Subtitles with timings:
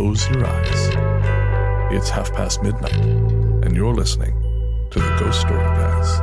[0.00, 0.88] close your eyes.
[1.92, 4.32] It's half past midnight, and you're listening
[4.90, 6.20] to the Ghost Story Guys.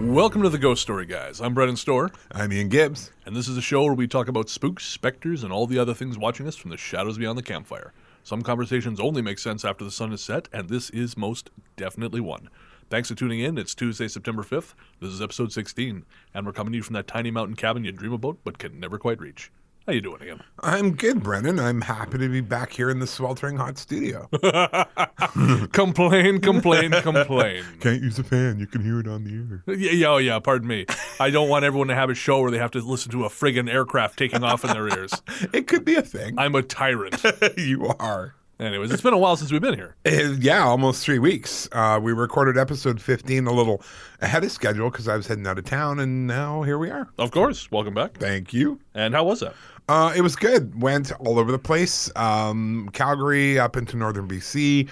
[0.00, 1.40] Welcome to the Ghost Story Guys.
[1.40, 3.12] I'm Brennan Storr, I'm Ian Gibbs.
[3.26, 5.94] and this is a show where we talk about spooks, specters, and all the other
[5.94, 7.92] things watching us from the shadows beyond the campfire.
[8.24, 12.20] Some conversations only make sense after the sun is set, and this is most definitely
[12.20, 12.48] one.
[12.90, 13.56] Thanks for tuning in.
[13.56, 14.74] It's Tuesday, September 5th.
[14.98, 16.04] This is episode 16,
[16.34, 18.80] and we're coming to you from that tiny mountain cabin you dream about but can
[18.80, 19.52] never quite reach.
[19.86, 20.40] How you doing, Ian?
[20.60, 21.58] I'm good, Brennan.
[21.58, 24.28] I'm happy to be back here in the sweltering hot studio.
[25.72, 27.64] complain, complain, complain.
[27.80, 28.60] Can't use a fan.
[28.60, 29.76] You can hear it on the air.
[29.76, 30.86] Yeah, yeah, oh yeah, pardon me.
[31.18, 33.28] I don't want everyone to have a show where they have to listen to a
[33.28, 35.20] friggin' aircraft taking off in their ears.
[35.52, 36.38] It could be a thing.
[36.38, 37.20] I'm a tyrant.
[37.56, 38.34] you are.
[38.60, 39.96] Anyways, it's been a while since we've been here.
[40.06, 41.68] Uh, yeah, almost three weeks.
[41.72, 43.82] Uh, we recorded episode 15 a little
[44.20, 47.08] ahead of schedule because I was heading out of town, and now here we are.
[47.18, 47.72] Of course.
[47.72, 48.18] Welcome back.
[48.18, 48.78] Thank you.
[48.94, 49.54] And how was that?
[49.92, 50.80] Uh, it was good.
[50.80, 52.10] Went all over the place.
[52.16, 54.88] Um, Calgary up into northern BC.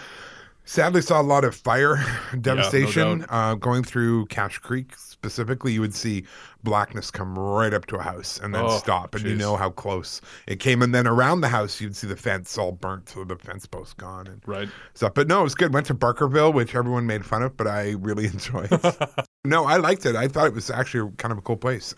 [0.66, 1.96] Sadly, saw a lot of fire
[2.42, 3.28] devastation doubt.
[3.30, 4.92] uh, going through Cache Creek.
[4.98, 6.24] Specifically, you would see
[6.64, 9.70] blackness come right up to a house and then Oh, stop, and you know how
[9.70, 10.82] close it came.
[10.82, 13.96] And then around the house, you'd see the fence all burnt, so the fence post
[13.96, 14.68] gone and Right.
[14.92, 15.14] stuff.
[15.14, 15.72] But no, it was good.
[15.72, 18.70] Went to Barkerville, which everyone made fun of, but I really enjoyed.
[19.44, 20.14] no, I liked it.
[20.14, 21.94] I thought it was actually kind of a cool place.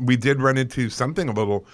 [0.00, 1.66] We did run into something a little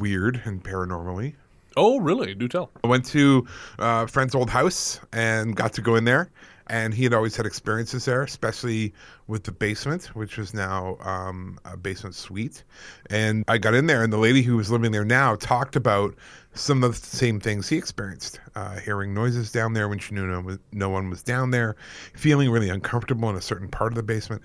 [0.00, 1.34] weird and paranormally.
[1.76, 2.34] Oh, really?
[2.34, 2.70] Do tell.
[2.84, 3.46] I went to
[3.78, 6.30] uh, a friend's old house and got to go in there.
[6.68, 8.94] And he had always had experiences there, especially
[9.26, 12.62] with the basement, which is now um, a basement suite.
[13.10, 16.14] And I got in there, and the lady who was living there now talked about
[16.54, 20.26] some of the same things he experienced uh, hearing noises down there when she knew
[20.26, 21.76] no, no one was down there,
[22.14, 24.40] feeling really uncomfortable in a certain part of the basement.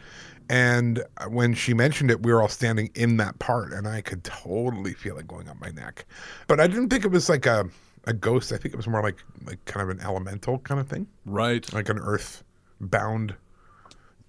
[0.50, 4.24] And when she mentioned it, we were all standing in that part, and I could
[4.24, 6.06] totally feel it going up my neck.
[6.48, 7.70] But I didn't think it was like a,
[8.06, 8.52] a ghost.
[8.54, 11.72] I think it was more like like kind of an elemental kind of thing, Right.
[11.74, 12.44] like an earth
[12.80, 13.36] bound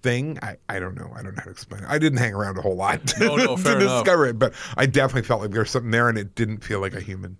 [0.01, 0.37] thing.
[0.41, 1.11] I, I don't know.
[1.15, 1.89] I don't know how to explain it.
[1.89, 4.85] I didn't hang around a whole lot to, No, no, to discover it, but I
[4.85, 7.37] definitely felt like there was something there, and it didn't feel like a human.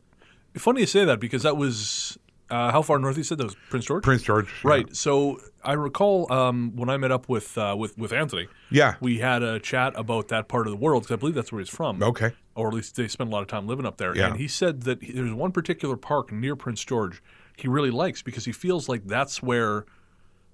[0.55, 2.17] Funny you say that because that was
[2.49, 4.03] uh, how far north you said that was Prince George?
[4.03, 4.69] Prince George, yeah.
[4.69, 4.95] Right.
[4.95, 8.47] So I recall um, when I met up with uh, with with Anthony.
[8.71, 8.95] Yeah.
[9.01, 11.59] We had a chat about that part of the world because I believe that's where
[11.59, 12.01] he's from.
[12.01, 12.31] Okay.
[12.55, 14.15] Or at least they spent a lot of time living up there.
[14.15, 14.27] Yeah.
[14.27, 17.21] And he said that he- there's one particular park near Prince George
[17.57, 19.85] he really likes because he feels like that's where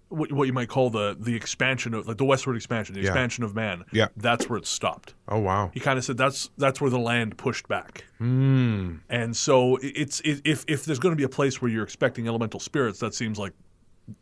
[0.09, 3.07] what, what you might call the the expansion of like the westward expansion, the Yeah.
[3.07, 3.83] expansion of man.
[3.91, 4.07] Yeah.
[4.17, 5.13] That's where it stopped.
[5.27, 5.71] Oh wow.
[5.73, 8.05] He kind of said that's that's where the land pushed back.
[8.21, 8.99] Mm.
[9.09, 12.27] And so it's it, if if there's going to be a place where you're expecting
[12.27, 13.53] elemental spirits, that seems like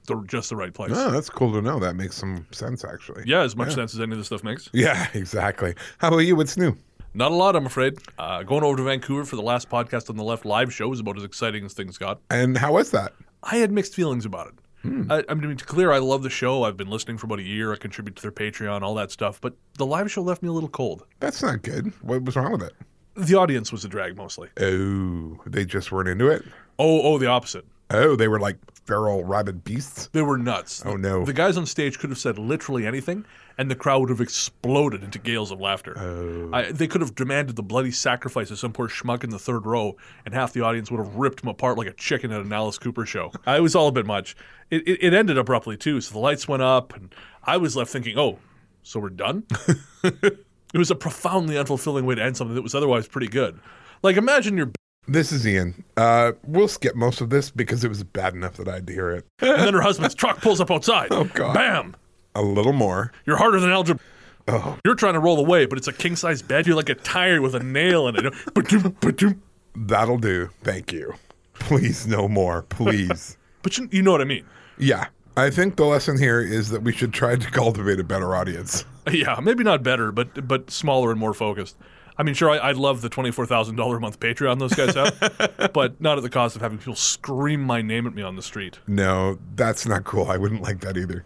[0.08, 0.92] the, just the right place.
[0.96, 1.78] Oh, that's cool to know.
[1.80, 3.24] That makes some sense, actually.
[3.26, 4.70] Yeah, as much sense as any of this stuff makes.
[4.72, 5.76] Yeah, exactly.
[5.98, 6.36] How about you?
[6.38, 6.78] What's new?
[7.14, 7.96] Not a lot, I'm afraid.
[8.18, 11.00] Uh, going over to Vancouver for the last podcast on the left live show was
[11.02, 12.20] about as exciting as things got.
[12.32, 13.14] And how was that?
[13.44, 14.54] I had mixed feelings about it.
[14.84, 15.12] Hmm.
[15.12, 16.64] I, I mean, to be clear, I love the show.
[16.64, 17.74] I've been listening for about a year.
[17.74, 19.40] I contribute to their Patreon, all that stuff.
[19.42, 21.06] But the live show left me a little cold.
[21.20, 21.94] That's not good.
[22.02, 22.74] What was wrong with it?
[23.16, 24.50] The audience was a drag mostly.
[24.60, 26.44] Oh, they just weren't into it.
[26.78, 27.66] Oh, oh, the opposite.
[27.90, 30.10] Oh, they were like feral rabid beasts.
[30.12, 30.84] They were nuts.
[30.86, 31.26] Oh, no.
[31.26, 33.26] The guys on stage could have said literally anything,
[33.58, 35.98] and the crowd would have exploded into gales of laughter.
[35.98, 36.50] Oh.
[36.52, 39.66] I, they could have demanded the bloody sacrifice of some poor schmuck in the third
[39.66, 42.52] row, and half the audience would have ripped him apart like a chicken at an
[42.52, 43.32] Alice Cooper show.
[43.46, 44.36] I, it was all a bit much.
[44.70, 47.14] It, it, it ended abruptly, too, so the lights went up, and
[47.44, 48.40] I was left thinking, oh,
[48.82, 49.46] so we're done?
[50.04, 53.60] it was a profoundly unfulfilling way to end something that was otherwise pretty good.
[54.02, 54.72] Like, imagine you're.
[55.08, 55.84] This is Ian.
[55.98, 58.94] Uh, we'll skip most of this because it was bad enough that I had to
[58.94, 59.26] hear it.
[59.40, 61.08] And then her husband's truck pulls up outside.
[61.12, 61.54] Oh, God.
[61.54, 61.96] Bam!
[62.36, 63.12] A little more.
[63.26, 64.04] You're harder than algebra.
[64.48, 66.66] Oh, You're trying to roll away, but it's a king size bed.
[66.68, 68.34] You're like a tire with a nail in it.
[68.54, 69.42] Ba-doom, ba-doom.
[69.76, 70.50] that'll do.
[70.64, 71.14] Thank you.
[71.54, 72.64] Please, no more.
[72.64, 73.38] Please.
[73.62, 74.44] But you, you know what I mean.
[74.78, 75.08] yeah.
[75.38, 78.84] I think the lesson here is that we should try to cultivate a better audience.
[79.12, 81.76] Yeah, maybe not better, but but smaller and more focused.
[82.18, 84.74] I mean, sure, I, I'd love the twenty four thousand dollar a month Patreon those
[84.74, 88.22] guys have, but not at the cost of having people scream my name at me
[88.22, 88.80] on the street.
[88.88, 90.28] No, that's not cool.
[90.30, 91.26] I wouldn't like that either.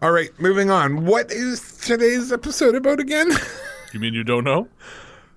[0.00, 1.06] All right, moving on.
[1.06, 3.30] What is today's episode about again?
[3.92, 4.68] You mean you don't know?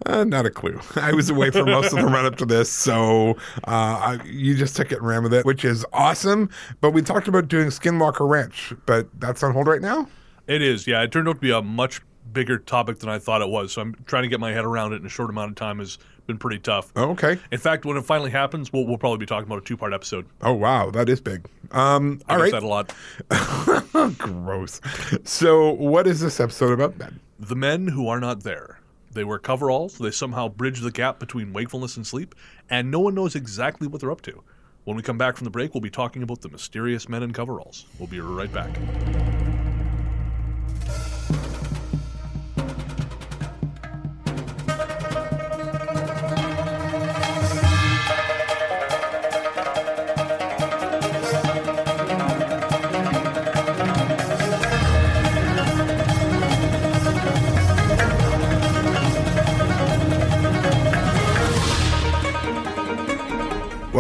[0.05, 0.79] Uh, not a clue.
[0.95, 3.31] I was away for most of the run up to this, so
[3.67, 6.49] uh, I, you just took it and ran with it, which is awesome.
[6.79, 10.07] But we talked about doing Skinwalker Ranch, but that's on hold right now.
[10.47, 11.01] It is, yeah.
[11.01, 12.01] It turned out to be a much
[12.35, 13.73] bigger topic than I thought it was.
[13.73, 15.79] So I'm trying to get my head around it in a short amount of time
[15.79, 15.97] has
[16.27, 16.91] been pretty tough.
[16.95, 17.39] Oh, okay.
[17.51, 19.93] In fact, when it finally happens, we'll, we'll probably be talking about a two part
[19.93, 20.27] episode.
[20.41, 21.47] Oh wow, that is big.
[21.71, 22.51] Um, I all right.
[22.51, 22.93] that a lot.
[24.19, 24.81] Gross.
[25.23, 27.19] So, what is this episode about then?
[27.39, 28.79] The men who are not there.
[29.11, 29.97] They wear coveralls.
[29.97, 32.35] They somehow bridge the gap between wakefulness and sleep,
[32.69, 34.43] and no one knows exactly what they're up to.
[34.83, 37.31] When we come back from the break, we'll be talking about the mysterious men in
[37.31, 37.85] coveralls.
[37.97, 38.69] We'll be right back.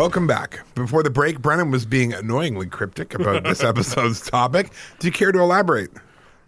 [0.05, 0.59] Welcome back.
[0.75, 4.69] Before the break, Brennan was being annoyingly cryptic about this episode's topic.
[4.99, 5.89] Do you care to elaborate?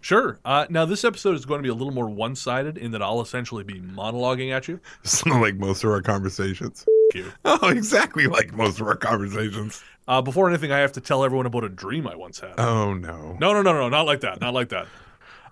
[0.00, 0.38] Sure.
[0.44, 3.02] Uh, now, this episode is going to be a little more one sided in that
[3.02, 4.78] I'll essentially be monologuing at you.
[5.26, 6.86] Like most of our conversations.
[7.16, 7.32] you.
[7.44, 9.82] Oh, exactly like most of our conversations.
[10.06, 12.60] Uh, before anything, I have to tell everyone about a dream I once had.
[12.60, 13.36] Oh no.
[13.40, 14.40] No, no, no, no, not like that.
[14.40, 14.86] Not like that.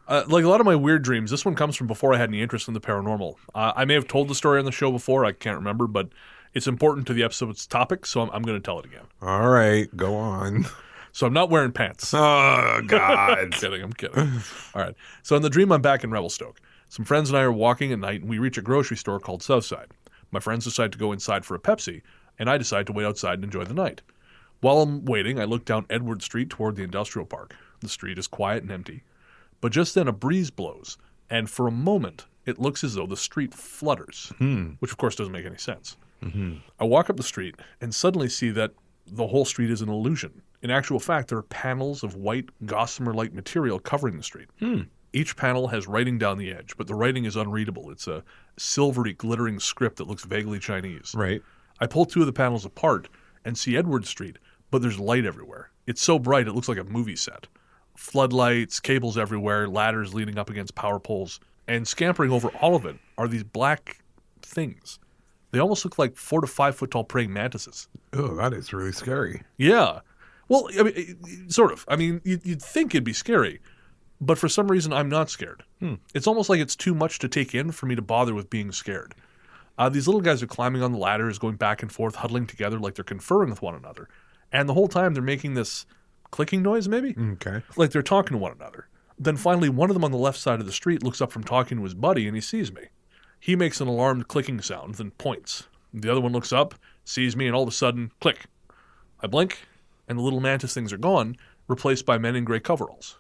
[0.07, 2.29] Uh, like a lot of my weird dreams, this one comes from before I had
[2.31, 3.35] any interest in the paranormal.
[3.53, 6.09] Uh, I may have told the story on the show before, I can't remember, but
[6.57, 9.05] it's important to the episode's topic, so I'm, I'm going to tell it again.
[9.21, 10.65] All right, go on.
[11.13, 12.15] So I'm not wearing pants.
[12.15, 12.19] Oh
[12.79, 13.53] I'm God.
[13.53, 14.41] kidding, I'm kidding.
[14.75, 14.95] All right.
[15.23, 16.59] So in the dream, I'm back in Revelstoke.
[16.89, 19.43] Some friends and I are walking at night, and we reach a grocery store called
[19.43, 19.89] Southside.
[20.31, 22.01] My friends decide to go inside for a Pepsi,
[22.39, 24.01] and I decide to wait outside and enjoy the night.
[24.61, 27.55] While I'm waiting, I look down Edward Street toward the industrial park.
[27.81, 29.03] The street is quiet and empty.
[29.61, 30.97] But just then a breeze blows,
[31.29, 34.71] and for a moment it looks as though the street flutters, hmm.
[34.79, 35.97] which of course doesn't make any sense.
[36.23, 36.57] Mm-hmm.
[36.81, 38.73] I walk up the street and suddenly see that
[39.07, 40.43] the whole street is an illusion.
[40.63, 44.49] In actual fact, there are panels of white, gossamer like material covering the street.
[44.59, 44.83] Hmm.
[45.13, 47.91] Each panel has writing down the edge, but the writing is unreadable.
[47.91, 48.25] It's a
[48.59, 51.13] silvery, glittering script that looks vaguely Chinese.
[51.15, 51.43] Right.
[51.81, 53.09] I pull two of the panels apart
[53.45, 54.39] and see Edward Street,
[54.71, 55.71] but there's light everywhere.
[55.87, 57.47] It's so bright it looks like a movie set.
[57.97, 62.97] Floodlights, cables everywhere, ladders leaning up against power poles, and scampering over all of it
[63.17, 63.99] are these black
[64.43, 64.99] things.
[65.57, 67.89] They almost look like four to five foot tall praying mantises.
[68.13, 69.43] Oh, that is really scary.
[69.57, 70.01] Yeah.
[70.49, 71.87] Well, I mean, sort of.
[71.89, 73.61] I mean, you'd, you'd think it'd be scary,
[74.21, 75.63] but for some reason, I'm not scared.
[76.15, 78.71] It's almost like it's too much to take in for me to bother with being
[78.71, 79.15] scared.
[79.79, 82.79] Uh, these little guys are climbing on the ladders, going back and forth, huddling together
[82.79, 84.09] like they're conferring with one another.
[84.53, 85.87] And the whole time, they're making this
[86.31, 87.17] clicking noise, maybe?
[87.19, 87.63] Okay.
[87.77, 88.89] Like they're talking to one another.
[89.19, 91.45] Then finally, one of them on the left side of the street looks up from
[91.45, 92.83] talking to his buddy and he sees me.
[93.39, 95.65] He makes an alarmed clicking sound, then points.
[95.93, 96.75] The other one looks up,
[97.05, 98.47] sees me, and all of a sudden, click.
[99.21, 99.61] I blink,
[100.09, 101.37] and the little mantis things are gone,
[101.69, 103.19] replaced by men in gray coveralls.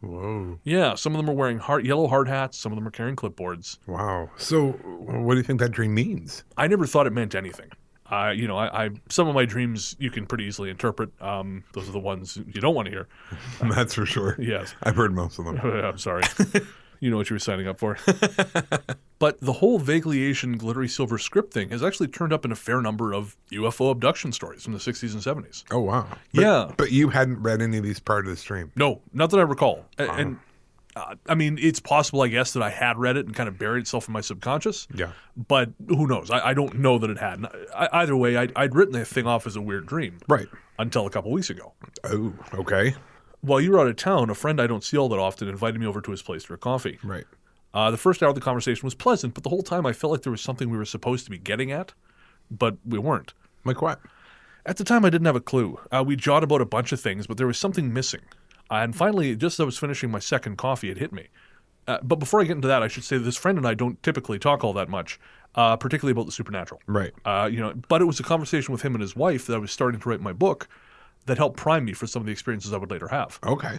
[0.00, 0.60] Whoa.
[0.62, 3.16] Yeah, some of them are wearing hard, yellow hard hats, some of them are carrying
[3.16, 3.78] clipboards.
[3.86, 4.30] Wow.
[4.36, 6.44] So, what do you think that dream means?
[6.56, 7.70] I never thought it meant anything.
[8.06, 11.10] I, you know, I, I some of my dreams you can pretty easily interpret.
[11.20, 13.08] Um, those are the ones you don't want to hear.
[13.60, 14.36] That's for sure.
[14.38, 14.74] Yes.
[14.82, 15.58] I've heard most of them.
[15.62, 16.22] I'm sorry.
[17.00, 17.96] you know what you were signing up for.
[19.18, 22.56] but the whole vaguely Asian glittery silver script thing has actually turned up in a
[22.56, 25.64] fair number of UFO abduction stories from the 60s and 70s.
[25.70, 26.06] Oh wow.
[26.34, 26.72] But, Yeah.
[26.76, 28.72] But you hadn't read any of these prior to the stream.
[28.76, 29.84] No, not that I recall.
[29.98, 30.38] And
[30.96, 33.58] uh, I mean, it's possible, I guess, that I had read it and kind of
[33.58, 34.88] buried itself in my subconscious.
[34.92, 35.12] Yeah.
[35.36, 36.30] But who knows?
[36.30, 37.44] I, I don't know that it had.
[37.74, 40.48] I, either way, I, I'd written the thing off as a weird dream Right.
[40.78, 41.72] until a couple weeks ago.
[42.04, 42.32] Oh.
[42.54, 42.94] Okay.
[43.40, 45.80] While you were out of town, a friend I don't see all that often invited
[45.80, 46.98] me over to his place for a coffee.
[47.02, 47.24] Right.
[47.72, 50.12] Uh, the first hour of the conversation was pleasant, but the whole time I felt
[50.12, 51.92] like there was something we were supposed to be getting at,
[52.50, 53.34] but we weren't.
[53.64, 54.00] Like what?
[54.66, 55.78] At the time, I didn't have a clue.
[55.90, 58.22] Uh, we jawed about a bunch of things, but there was something missing.
[58.70, 61.28] Uh, and finally, just as I was finishing my second coffee, it hit me.
[61.86, 63.72] Uh, but before I get into that, I should say that this friend and I
[63.74, 65.18] don't typically talk all that much,
[65.54, 66.82] uh, particularly about the supernatural.
[66.86, 67.12] Right.
[67.24, 69.58] Uh, you know, but it was a conversation with him and his wife that I
[69.58, 70.68] was starting to write my book
[71.28, 73.38] that helped prime me for some of the experiences I would later have.
[73.46, 73.78] Okay.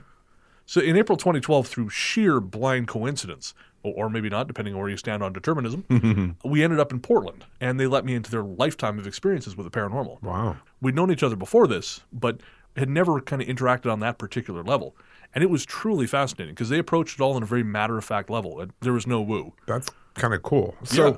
[0.65, 4.97] So in April 2012, through sheer blind coincidence, or, maybe not, depending on where you
[4.97, 8.99] stand on determinism, we ended up in Portland, and they let me into their lifetime
[8.99, 10.21] of experiences with the paranormal.
[10.21, 10.57] Wow.
[10.81, 12.41] We'd known each other before this, but
[12.75, 14.95] had never kind of interacted on that particular level.
[15.33, 18.05] And it was truly fascinating because they approached it all in a very matter of
[18.05, 18.59] fact level.
[18.59, 19.53] And there was no woo.
[19.65, 19.89] That's
[20.19, 20.75] kind of cool.
[20.83, 21.17] So Yeah.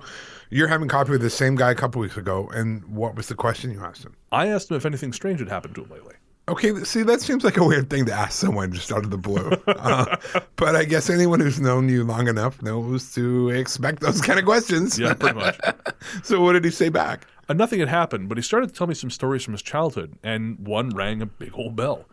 [0.50, 3.36] you're having coffee with the same guy a couple weeks ago, and what was the
[3.36, 4.16] question you asked him?
[4.32, 6.16] I asked him if anything strange had happened to him lately.
[6.50, 9.18] Okay, see, that seems like a weird thing to ask someone just out of the
[9.18, 9.52] blue.
[9.68, 10.18] Uh,
[10.58, 14.46] but I guess anyone who's known you long enough knows to expect those kind of
[14.46, 14.98] questions.
[15.00, 15.60] Yeah, pretty much.
[16.24, 17.26] so what did he say back?
[17.50, 20.16] Uh, nothing had happened, but he started to tell me some stories from his childhood,
[20.24, 22.06] and one rang a big old bell.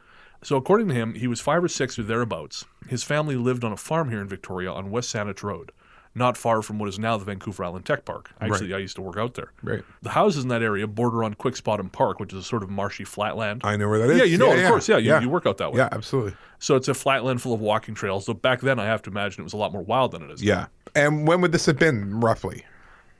[0.42, 2.64] So, according to him, he was five or six or thereabouts.
[2.88, 5.72] His family lived on a farm here in Victoria on West Saanich Road,
[6.14, 8.30] not far from what is now the Vancouver Island Tech Park.
[8.40, 9.52] Actually, I used to work out there.
[9.62, 9.82] Right.
[10.02, 12.70] The houses in that area border on Quick's Bottom Park, which is a sort of
[12.70, 13.62] marshy flatland.
[13.64, 14.18] I know where that is.
[14.18, 14.88] yeah, you know, it, of course.
[14.88, 15.78] Yeah, you, you work out that way.
[15.78, 16.34] Yeah, absolutely.
[16.58, 18.26] So it's a flatland full of walking trails.
[18.26, 20.30] So back then, I have to imagine it was a lot more wild than it
[20.30, 20.42] is.
[20.42, 20.66] Yeah.
[20.94, 22.64] And when would this have been, roughly?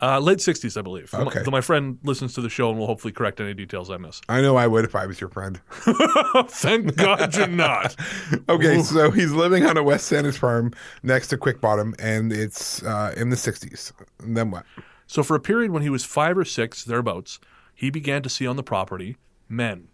[0.00, 1.12] Uh, late 60s, I believe.
[1.12, 1.43] Okay.
[1.43, 4.21] So my friend listens to the show and will hopefully correct any details I miss.
[4.28, 5.61] I know I would if I was your friend.
[5.71, 7.97] Thank God you're not.
[8.49, 12.83] Okay, so he's living on a West Saanich farm next to Quick Bottom, and it's
[12.83, 13.93] uh, in the 60s.
[14.21, 14.64] And then what?
[15.07, 17.40] So for a period when he was five or six, thereabouts,
[17.75, 19.17] he began to see on the property
[19.49, 19.88] men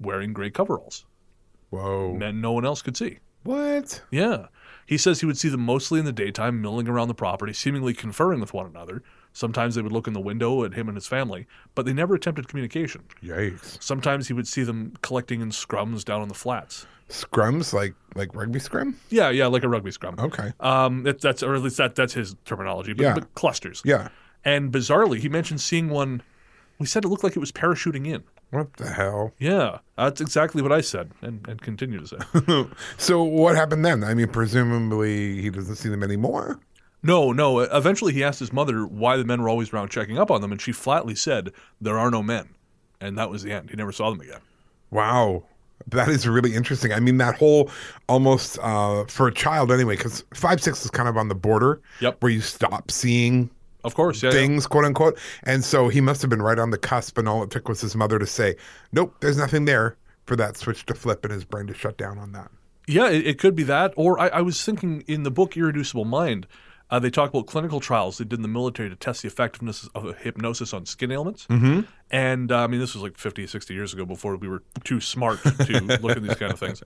[0.00, 1.04] wearing gray coveralls.
[1.70, 2.14] Whoa.
[2.14, 3.18] Men no one else could see.
[3.42, 4.02] What?
[4.10, 4.46] Yeah.
[4.86, 7.94] He says he would see them mostly in the daytime, milling around the property, seemingly
[7.94, 9.02] conferring with one another.
[9.36, 12.14] Sometimes they would look in the window at him and his family, but they never
[12.14, 13.02] attempted communication.
[13.22, 13.82] Yikes.
[13.82, 16.86] Sometimes he would see them collecting in scrums down on the flats.
[17.10, 18.96] Scrums, like like rugby scrum?
[19.10, 20.14] Yeah, yeah, like a rugby scrum.
[20.18, 20.54] Okay.
[20.60, 22.94] Um, that, that's or at least that that's his terminology.
[22.94, 23.12] But, Yeah.
[23.14, 23.82] but clusters.
[23.84, 24.08] Yeah.
[24.42, 26.22] And bizarrely, he mentioned seeing one.
[26.78, 28.22] We said it looked like it was parachuting in.
[28.50, 29.32] What the hell?
[29.38, 32.64] Yeah, that's exactly what I said, and, and continue to say.
[32.96, 34.02] So what happened then?
[34.04, 36.58] I mean, presumably he doesn't see them anymore.
[37.02, 37.60] No, no.
[37.60, 40.52] Eventually, he asked his mother why the men were always around checking up on them,
[40.52, 42.48] and she flatly said, "There are no men,"
[43.00, 43.70] and that was the end.
[43.70, 44.40] He never saw them again.
[44.90, 45.44] Wow.
[45.88, 46.92] That is really interesting.
[46.92, 47.70] I mean, that whole
[48.08, 51.80] almost uh, for a child anyway, because five six is kind of on the border,
[52.00, 52.22] Yep.
[52.22, 53.50] where you stop seeing
[53.84, 54.30] Of course, yeah.
[54.30, 54.36] yeah.
[54.36, 55.18] things, quote unquote.
[55.44, 57.82] And so he must have been right on the cusp, and all it took was
[57.82, 58.56] his mother to say,
[58.92, 62.18] "Nope, there's nothing there," for that switch to flip and his brain to shut down
[62.18, 62.50] on that.
[62.88, 63.92] Yeah, it, it could be that.
[63.96, 66.46] Or I, I was thinking in the book Irreducible Mind,
[66.90, 69.88] uh, they talk about clinical trials they did in the military to test the effectiveness
[69.94, 71.46] of hypnosis on skin ailments.
[71.48, 71.80] Mm-hmm.
[72.10, 75.00] And uh, I mean, this was like 50, 60 years ago before we were too
[75.00, 76.82] smart to look at these kind of things.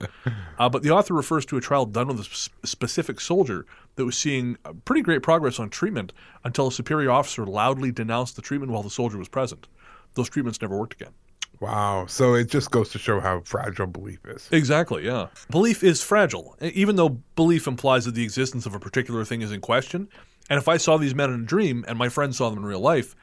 [0.57, 3.65] Uh, but the author refers to a trial done with a specific soldier
[3.95, 8.35] that was seeing uh, pretty great progress on treatment until a superior officer loudly denounced
[8.35, 9.67] the treatment while the soldier was present.
[10.15, 11.13] Those treatments never worked again.
[11.61, 12.07] Wow.
[12.07, 14.49] So it just goes to show how fragile belief is.
[14.51, 15.27] Exactly, yeah.
[15.49, 19.51] Belief is fragile, even though belief implies that the existence of a particular thing is
[19.51, 20.09] in question.
[20.49, 22.65] And if I saw these men in a dream and my friend saw them in
[22.65, 23.15] real life,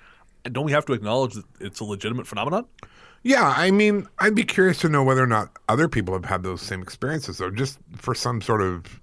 [0.44, 2.64] don't we have to acknowledge that it's a legitimate phenomenon?
[3.24, 6.44] Yeah, I mean, I'd be curious to know whether or not other people have had
[6.44, 9.00] those same experiences, though, just for some sort of.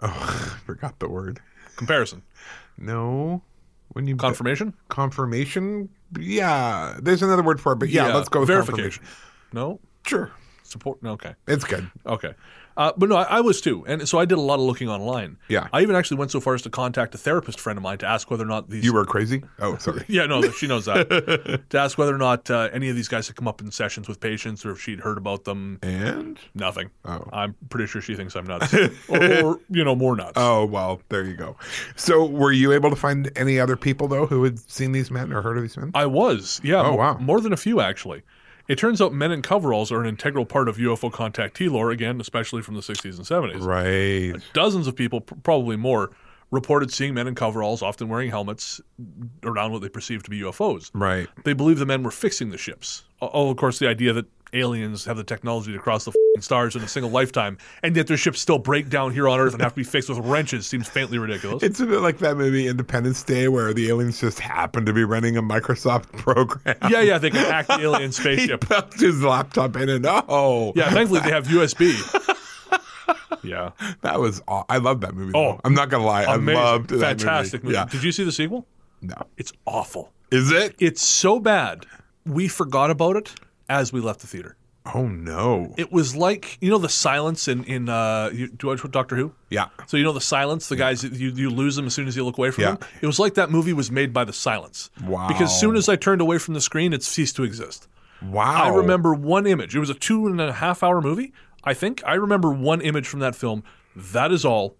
[0.00, 1.40] Oh, I forgot the word.
[1.76, 2.22] Comparison.
[2.76, 3.42] No.
[3.92, 4.74] When you Confirmation?
[4.88, 5.88] confirmation?
[6.18, 9.02] Yeah, there's another word for it, but yeah, let's go with verification.
[9.02, 9.04] confirmation.
[9.52, 9.80] No?
[10.06, 10.30] Sure,
[10.62, 10.98] Support?
[11.04, 11.34] Okay.
[11.46, 11.90] it's good.
[12.06, 12.34] Okay.
[12.76, 13.84] Uh, but no, I, I was too.
[13.86, 15.36] And so I did a lot of looking online.
[15.48, 15.68] Yeah.
[15.72, 18.06] I even actually went so far as to contact a therapist friend of mine to
[18.06, 18.84] ask whether or not these.
[18.84, 19.42] You were crazy.
[19.58, 20.04] Oh, sorry.
[20.08, 21.62] Yeah, no, she knows that.
[21.70, 24.08] to ask whether or not uh, any of these guys had come up in sessions
[24.08, 25.78] with patients or if she'd heard about them.
[25.82, 26.90] and Nothing.
[27.04, 27.28] Oh.
[27.32, 28.72] I'm pretty sure she thinks I'm nuts.
[28.74, 28.90] or,
[29.44, 30.32] or, you know, more nuts.
[30.36, 31.56] oh well, there you go.
[31.96, 35.32] So, were you able to find any other people though who had seen these men
[35.32, 35.90] or heard of these men?
[35.94, 36.60] I was.
[36.64, 36.82] Yeah.
[36.82, 37.16] Oh, wow.
[37.18, 38.22] More than a few, actually.
[38.68, 42.20] It turns out men in coveralls are an integral part of UFO contactee lore, again,
[42.20, 43.64] especially from the 60s and 70s.
[43.64, 44.40] Right.
[44.52, 46.10] Dozens of people, probably more,
[46.50, 48.80] reported seeing men in coveralls, often wearing helmets,
[49.42, 50.90] around what they perceived to be UFOs.
[50.94, 51.28] Right.
[51.44, 53.04] They believe the men were fixing the ships.
[53.20, 56.76] Oh, of course, the idea that aliens have the technology to cross the f***ing stars
[56.76, 59.62] in a single lifetime, and yet their ships still break down here on Earth and
[59.62, 61.62] have to be fixed with wrenches seems faintly ridiculous.
[61.62, 65.04] It's a bit like that movie Independence Day where the aliens just happen to be
[65.04, 66.76] running a Microsoft program.
[66.90, 68.60] yeah, yeah, they can hack the alien He spaceship.
[68.62, 71.92] plugged his laptop in and oh, Yeah, thankfully they have USB.
[73.44, 73.70] Yeah,
[74.02, 75.32] that was aw- I love that movie.
[75.34, 75.60] Oh, though.
[75.64, 77.04] I'm not gonna lie, amazing, I loved that movie.
[77.06, 77.74] fantastic movie.
[77.74, 78.66] Yeah, Did you see the sequel?
[79.00, 80.12] no, It's awful.
[80.30, 80.76] is it?
[80.78, 81.84] It's so bad
[82.24, 83.34] we forgot about it
[83.68, 84.56] as we left the theater.
[84.94, 88.68] Oh no, It was like you know the silence in in uh, you, do you
[88.70, 89.32] watch Doctor Who?
[89.48, 92.16] yeah, So you know the silence, the guys you you lose them as soon as
[92.16, 92.70] you look away from Yeah.
[92.72, 92.88] them.
[93.00, 94.90] It was like that movie was made by the silence.
[95.04, 95.28] Wow.
[95.28, 97.86] Because as soon as I turned away from the screen, it ceased to exist.
[98.20, 98.64] wow.
[98.64, 99.76] I remember one image.
[99.76, 102.02] It was a two and a half hour movie, I think.
[102.04, 103.62] I remember one image from that film.
[103.94, 104.74] That is all.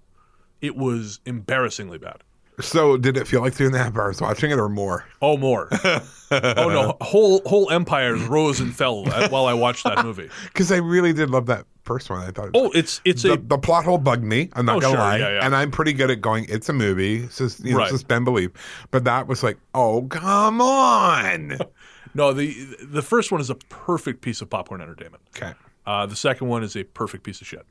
[0.60, 2.22] It was embarrassingly bad.
[2.62, 5.04] So, did it feel like two and a half hours watching it or more?
[5.20, 5.68] Oh, more.
[5.72, 6.00] oh
[6.30, 10.30] no, whole whole empires rose and fell while I watched that movie.
[10.44, 12.20] Because I really did love that first one.
[12.26, 12.50] I thought.
[12.54, 14.48] Oh, it's it's the, a the plot hole bugged me.
[14.54, 15.46] I'm not Oh, gonna sure, lie, yeah, yeah.
[15.46, 16.46] and I'm pretty good at going.
[16.48, 17.90] It's a movie, sus, you know, Right.
[17.90, 18.50] suspend belief.
[18.90, 21.58] But that was like, oh come on.
[22.14, 22.52] no the
[22.82, 25.22] the first one is a perfect piece of popcorn entertainment.
[25.36, 25.52] okay.
[25.86, 27.66] Uh, the second one is a perfect piece of shit.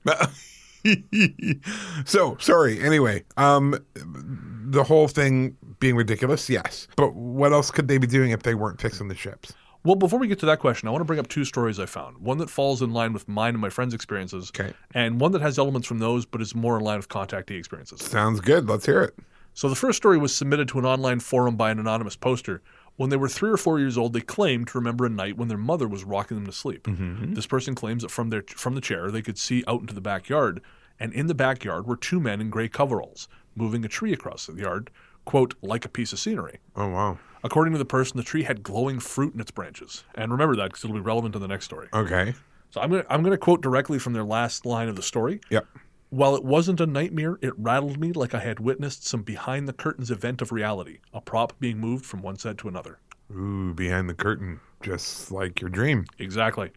[2.06, 2.82] so sorry.
[2.82, 6.88] Anyway, um, the whole thing being ridiculous, yes.
[6.96, 9.54] But what else could they be doing if they weren't fixing the ships?
[9.84, 11.88] Well, before we get to that question, I want to bring up two stories I
[11.88, 12.20] found.
[12.20, 14.74] One that falls in line with mine and my friends' experiences, Okay.
[14.94, 18.00] and one that has elements from those, but is more in line with contactee experiences.
[18.02, 18.70] Sounds good.
[18.70, 19.16] Let's hear it.
[19.54, 22.62] So the first story was submitted to an online forum by an anonymous poster.
[23.02, 25.48] When they were three or four years old, they claimed to remember a night when
[25.48, 26.84] their mother was rocking them to sleep.
[26.84, 27.34] Mm-hmm.
[27.34, 30.02] This person claims that from their from the chair they could see out into the
[30.02, 30.62] backyard,
[31.00, 34.54] and in the backyard were two men in gray coveralls moving a tree across the
[34.54, 34.92] yard,
[35.26, 36.60] quote like a piece of scenery.
[36.76, 37.18] Oh wow.
[37.44, 40.04] According to the person, the tree had glowing fruit in its branches.
[40.14, 41.88] And remember that because it'll be relevant to the next story.
[41.92, 42.36] Okay.
[42.70, 45.02] So I'm going to I'm going to quote directly from their last line of the
[45.02, 45.42] story.
[45.50, 45.66] Yep.
[46.12, 49.74] While it wasn't a nightmare, it rattled me like I had witnessed some behind the
[49.74, 53.00] curtains event of reality, a prop being moved from one set to another.
[53.34, 56.06] Ooh, behind the curtain, just like your dream.
[56.20, 56.72] Exactly.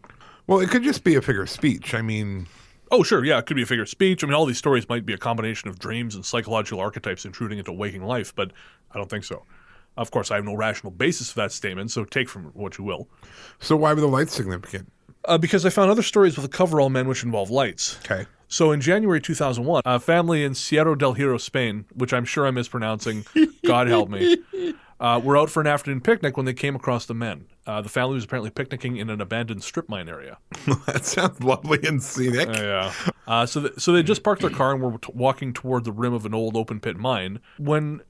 [0.46, 1.94] Well, it could just be a figure of speech.
[1.94, 2.46] I mean,
[2.92, 4.22] Oh, sure, yeah, it could be a figure of speech.
[4.22, 7.58] I mean, all these stories might be a combination of dreams and psychological archetypes intruding
[7.58, 8.52] into waking life, but
[8.92, 9.42] I don't think so.
[9.96, 12.84] Of course, I have no rational basis for that statement, so take from what you
[12.84, 13.08] will.
[13.58, 14.92] so why were the lights significant?
[15.24, 17.98] Uh, because I found other stories with the coverall men which involve lights.
[18.04, 18.26] Okay.
[18.48, 22.54] So in January 2001, a family in Sierra del Hierro, Spain, which I'm sure I'm
[22.54, 23.24] mispronouncing,
[23.64, 24.38] God help me,
[25.00, 27.46] uh, were out for an afternoon picnic when they came across the men.
[27.66, 30.38] Uh, the family was apparently picnicking in an abandoned strip mine area.
[30.86, 32.48] that sounds lovely and scenic.
[32.48, 32.92] Yeah.
[33.26, 35.92] Uh, so, th- so they just parked their car and were t- walking toward the
[35.92, 38.02] rim of an old open pit mine when,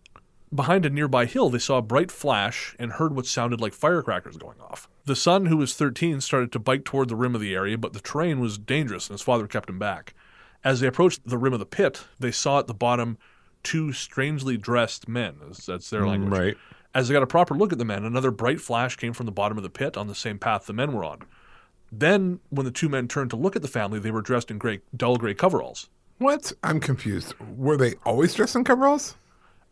[0.52, 4.36] behind a nearby hill, they saw a bright flash and heard what sounded like firecrackers
[4.36, 4.88] going off.
[5.06, 7.92] The son, who was 13, started to bike toward the rim of the area, but
[7.92, 10.14] the terrain was dangerous and his father kept him back.
[10.64, 13.18] As they approached the rim of the pit, they saw at the bottom
[13.62, 15.36] two strangely dressed men.
[15.40, 16.32] That's- That's their mm, language.
[16.32, 16.56] right.
[16.94, 19.32] As they got a proper look at the men, another bright flash came from the
[19.32, 21.22] bottom of the pit on the same path the men were on.
[21.90, 24.58] Then, when the two men turned to look at the family, they were dressed in
[24.58, 25.88] gray, dull gray coveralls.
[26.18, 26.52] What?
[26.62, 27.34] I'm confused.
[27.56, 29.16] Were they always dressed in coveralls?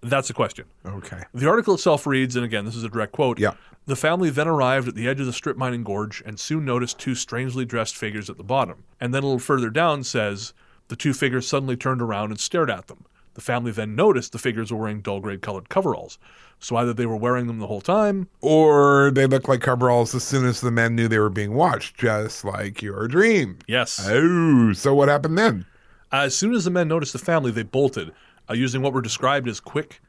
[0.03, 0.65] That's the question.
[0.85, 1.23] Okay.
[1.33, 3.55] The article itself reads, and again, this is a direct quote Yeah.
[3.87, 6.99] The family then arrived at the edge of the strip mining gorge and soon noticed
[6.99, 8.85] two strangely dressed figures at the bottom.
[9.01, 10.55] And then a little further down says,
[10.93, 13.07] The two figures suddenly turned around and stared at them.
[13.33, 16.19] The family then noticed the figures were wearing dull gray colored coveralls.
[16.59, 20.23] So either they were wearing them the whole time, Or they looked like coveralls as
[20.23, 23.61] soon as the men knew they were being watched, just like your dream.
[23.67, 24.07] yes.
[24.07, 25.65] Oh, so what happened then?
[26.13, 28.13] As soon as the men noticed the family, they bolted,
[28.51, 30.03] uh, using what were described as quick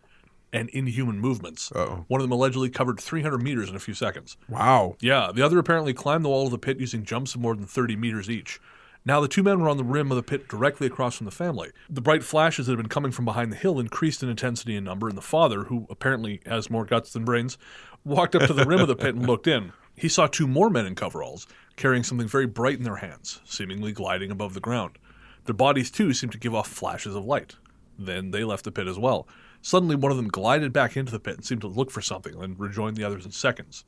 [0.52, 1.72] and inhuman movements.
[1.72, 2.04] Uh-oh.
[2.10, 4.36] One of them allegedly covered 300 meters in a few seconds.
[4.50, 4.98] Wow.
[5.00, 7.68] Yeah, the other apparently climbed the wall of the pit using jumps of more than
[7.68, 8.60] 30 meters each.
[9.06, 11.32] Now, the two men were on the rim of the pit directly across from the
[11.32, 11.72] family.
[11.90, 14.86] The bright flashes that had been coming from behind the hill increased in intensity and
[14.86, 17.58] number, and the father, who apparently has more guts than brains,
[18.06, 19.74] walked up to the rim of the pit and looked in.
[19.96, 23.92] He saw two more men in coveralls, carrying something very bright in their hands, seemingly
[23.92, 24.98] gliding above the ground.
[25.46, 27.58] Their bodies, too, seemed to give off flashes of light.
[28.00, 29.28] Then they left the pit as well.
[29.62, 32.42] Suddenly, one of them glided back into the pit and seemed to look for something,
[32.42, 33.84] and rejoined the others in seconds.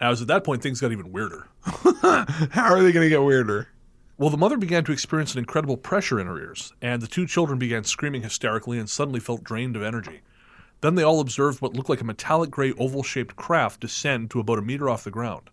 [0.00, 1.48] Was at that point things got even weirder.
[1.62, 3.68] How are they going to get weirder?
[4.16, 7.26] Well, the mother began to experience an incredible pressure in her ears, and the two
[7.26, 10.20] children began screaming hysterically and suddenly felt drained of energy.
[10.82, 14.38] Then they all observed what looked like a metallic gray oval shaped craft descend to
[14.38, 15.50] about a meter off the ground.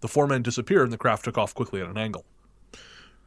[0.00, 2.24] The four men disappeared, and the craft took off quickly at an angle.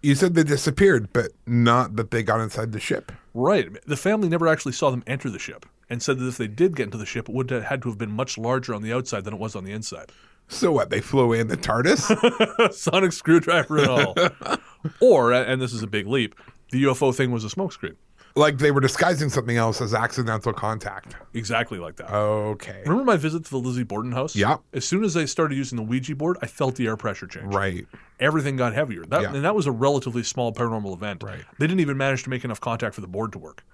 [0.01, 3.11] You said they disappeared, but not that they got inside the ship.
[3.33, 3.67] Right.
[3.85, 6.77] The family never actually saw them enter the ship, and said that if they did
[6.77, 8.93] get into the ship, it would have had to have been much larger on the
[8.93, 10.13] outside than it was on the inside.
[10.47, 10.89] So what?
[10.89, 12.73] They flew in the TARDIS?
[12.73, 14.15] Sonic screwdriver and all.
[15.01, 16.35] or, and this is a big leap,
[16.71, 17.95] the UFO thing was a smokescreen.
[18.35, 21.15] like they were disguising something else as accidental contact.
[21.33, 22.13] Exactly like that.
[22.13, 22.81] Okay.
[22.85, 24.35] Remember my visit to the Lizzie Borden house?
[24.35, 24.57] Yeah.
[24.73, 27.53] As soon as they started using the Ouija board, I felt the air pressure change.
[27.53, 27.85] Right.
[28.19, 29.03] Everything got heavier.
[29.05, 29.33] That, Yeah.
[29.33, 31.23] And that was a relatively small paranormal event.
[31.23, 31.43] Right.
[31.59, 33.65] They didn't even manage to make enough contact for the board to work.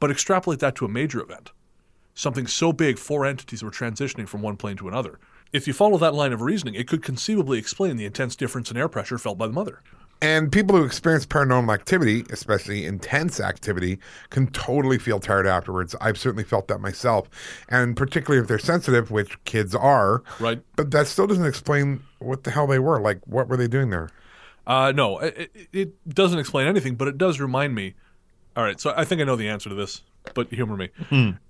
[0.00, 1.50] But extrapolate that to a major event.
[2.14, 5.18] Something so big, four entities were transitioning from one plane to another.
[5.54, 8.76] If you follow that line of reasoning, it could conceivably explain the intense difference in
[8.76, 9.82] air pressure felt by the mother.
[10.20, 15.94] And people who experience paranormal activity, especially intense activity, can totally feel tired afterwards.
[16.00, 17.28] I've certainly felt that myself.
[17.68, 20.24] And particularly if they're sensitive, which kids are.
[20.40, 20.60] Right.
[20.74, 23.00] But that still doesn't explain what the hell they were.
[23.00, 24.08] Like, what were they doing there?
[24.66, 27.94] Uh, no, it, it- it doesn't explain anything, but it does remind me.
[28.56, 30.02] All right, so I think I know the answer to this.
[30.32, 30.88] But humor me.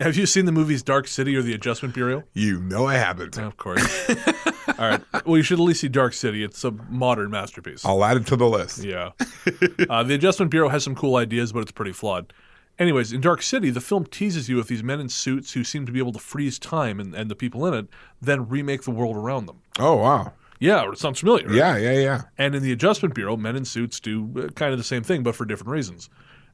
[0.01, 2.25] Have you seen the movies Dark City or The Adjustment Bureau?
[2.33, 3.39] You know I haven't.
[3.39, 4.11] Of course.
[4.79, 5.01] All right.
[5.25, 6.43] Well, you should at least see Dark City.
[6.43, 7.85] It's a modern masterpiece.
[7.85, 8.83] I'll add it to the list.
[8.83, 9.11] Yeah.
[9.89, 12.33] uh, the Adjustment Bureau has some cool ideas, but it's pretty flawed.
[12.79, 15.87] Anyways, in Dark City, the film teases you with these men in suits who seem
[15.87, 17.87] to be able to freeze time and, and the people in it,
[18.21, 19.61] then remake the world around them.
[19.79, 20.33] Oh wow.
[20.59, 21.47] Yeah, it sounds familiar.
[21.47, 21.55] right?
[21.57, 22.23] Yeah, yeah, yeah.
[22.39, 25.23] And in the Adjustment Bureau, men in suits do uh, kind of the same thing,
[25.23, 26.09] but for different reasons.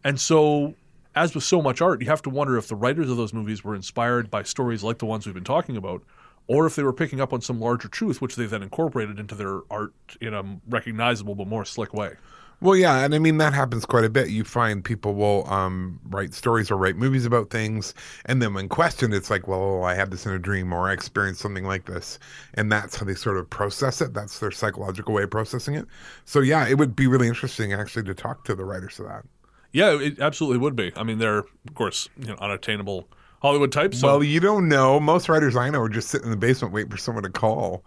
[0.04, 0.74] And so,
[1.14, 3.64] as with so much art, you have to wonder if the writers of those movies
[3.64, 6.02] were inspired by stories like the ones we've been talking about,
[6.46, 9.34] or if they were picking up on some larger truth, which they then incorporated into
[9.34, 12.14] their art in a recognizable but more slick way.
[12.62, 14.28] Well, yeah, and I mean that happens quite a bit.
[14.28, 17.94] You find people will um, write stories or write movies about things,
[18.26, 20.92] and then when questioned, it's like, "Well, I had this in a dream, or I
[20.92, 22.18] experienced something like this,"
[22.54, 24.12] and that's how they sort of process it.
[24.12, 25.86] That's their psychological way of processing it.
[26.26, 29.24] So, yeah, it would be really interesting actually to talk to the writers of that.
[29.72, 30.92] Yeah, it absolutely would be.
[30.96, 33.08] I mean, they're of course you know, unattainable
[33.42, 34.00] Hollywood types.
[34.00, 35.00] So Well, you don't know.
[35.00, 37.84] Most writers I know are just sitting in the basement waiting for someone to call.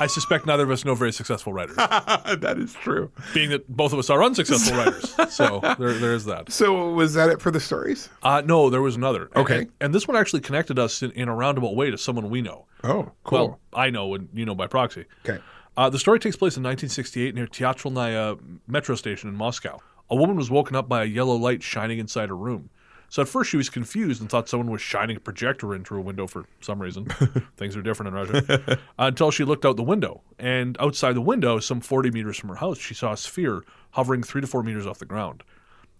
[0.00, 3.12] I suspect neither of us know very successful writers, that is true.
[3.32, 5.14] being that both of us are unsuccessful writers.
[5.32, 6.50] So there, there's that.
[6.50, 8.08] So, was that it for the stories?
[8.22, 9.30] Uh, no, there was another.
[9.36, 9.58] Okay.
[9.58, 12.42] And, and this one actually connected us in, in a roundabout way to someone we
[12.42, 12.66] know.
[12.82, 13.38] Oh, cool.
[13.38, 15.04] Well, I know and you know by proxy.
[15.24, 15.40] okay.
[15.76, 19.78] Uh, the story takes place in 1968 near Teatralnaya metro station in Moscow.
[20.10, 22.70] A woman was woken up by a yellow light shining inside her room.
[23.10, 26.00] So at first she was confused and thought someone was shining a projector into her
[26.00, 27.06] window for some reason.
[27.56, 28.78] Things are different in Russia.
[28.98, 30.22] until she looked out the window.
[30.38, 34.22] And outside the window, some 40 meters from her house, she saw a sphere hovering
[34.22, 35.42] three to four meters off the ground.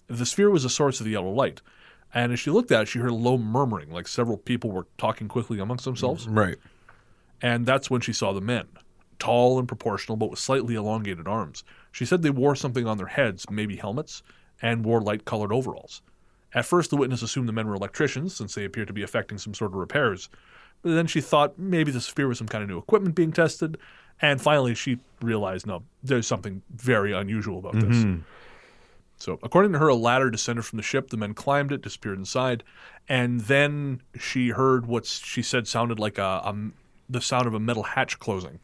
[0.06, 1.62] The sphere was the source of the yellow light.
[2.14, 4.86] And as she looked at it, she heard a low murmuring, like several people were
[4.96, 6.26] talking quickly amongst themselves.
[6.26, 6.56] Mm, right.
[7.42, 8.68] And that's when she saw the men,
[9.18, 11.64] tall and proportional, but with slightly elongated arms.
[11.92, 14.22] She said they wore something on their heads, maybe helmets,
[14.62, 16.02] and wore light colored overalls.
[16.52, 19.38] At first, the witness assumed the men were electricians, since they appeared to be effecting
[19.38, 20.28] some sort of repairs.
[20.82, 23.76] But then she thought maybe the sphere was some kind of new equipment being tested.
[24.22, 27.98] And finally, she realized no, there's something very unusual about this.
[27.98, 28.20] Mm-hmm.
[29.16, 31.10] So, according to her, a ladder descended from the ship.
[31.10, 32.64] The men climbed it, disappeared inside,
[33.08, 36.70] and then she heard what she said sounded like a, a
[37.08, 38.60] the sound of a metal hatch closing.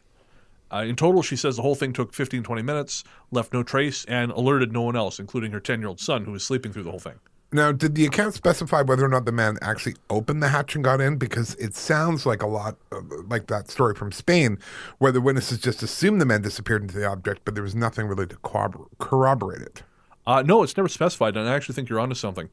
[0.71, 4.05] Uh, in total, she says the whole thing took 15, 20 minutes, left no trace,
[4.05, 6.83] and alerted no one else, including her 10 year old son, who was sleeping through
[6.83, 7.19] the whole thing.
[7.53, 10.83] Now, did the account specify whether or not the man actually opened the hatch and
[10.83, 11.15] got in?
[11.15, 14.57] Because it sounds like a lot uh, like that story from Spain,
[14.97, 18.07] where the witnesses just assumed the man disappeared into the object, but there was nothing
[18.07, 19.83] really to corrobor- corroborate it.
[20.25, 22.49] Uh, no, it's never specified, and I actually think you're onto something.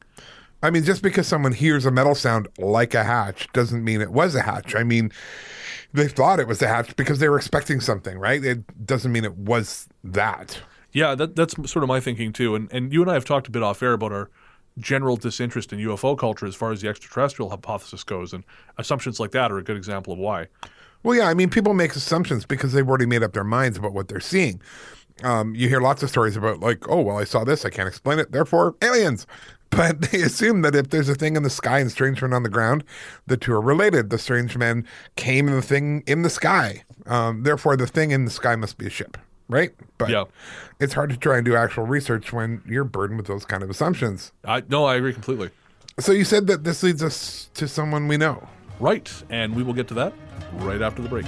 [0.62, 4.12] I mean, just because someone hears a metal sound like a hatch doesn't mean it
[4.12, 4.76] was a hatch.
[4.76, 5.10] I mean,
[5.94, 8.44] they thought it was a hatch because they were expecting something, right?
[8.44, 10.60] It doesn't mean it was that.
[10.92, 12.54] Yeah, that, that's sort of my thinking too.
[12.54, 14.30] And and you and I have talked a bit off air about our
[14.78, 18.44] general disinterest in UFO culture as far as the extraterrestrial hypothesis goes, and
[18.76, 20.48] assumptions like that are a good example of why.
[21.04, 23.92] Well, yeah, I mean, people make assumptions because they've already made up their minds about
[23.92, 24.60] what they're seeing.
[25.22, 27.86] Um, you hear lots of stories about, like, oh, well, I saw this, I can't
[27.86, 29.26] explain it, therefore, aliens.
[29.76, 32.42] But they assume that if there's a thing in the sky and strange men on
[32.42, 32.84] the ground,
[33.26, 34.10] the two are related.
[34.10, 36.84] The strange men came in the thing in the sky.
[37.06, 39.16] Um, therefore, the thing in the sky must be a ship,
[39.48, 39.72] right?
[39.98, 40.24] But Yeah.
[40.80, 43.70] it's hard to try and do actual research when you're burdened with those kind of
[43.70, 44.32] assumptions.
[44.44, 45.50] I, no, I agree completely.
[45.98, 48.48] So you said that this leads us to someone we know.
[48.80, 50.12] Right, and we will get to that
[50.54, 51.26] right after the break.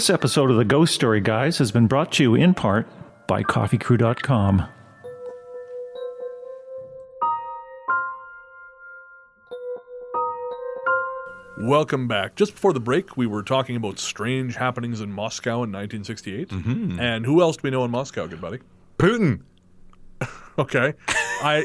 [0.00, 2.88] This episode of the Ghost Story Guys has been brought to you in part
[3.26, 4.66] by CoffeeCrew.com.
[11.58, 12.34] Welcome back.
[12.34, 16.48] Just before the break, we were talking about strange happenings in Moscow in 1968.
[16.48, 16.98] Mm-hmm.
[16.98, 18.60] And who else do we know in Moscow, good buddy?
[18.98, 19.42] Putin.
[20.58, 20.94] Okay.
[21.42, 21.64] I.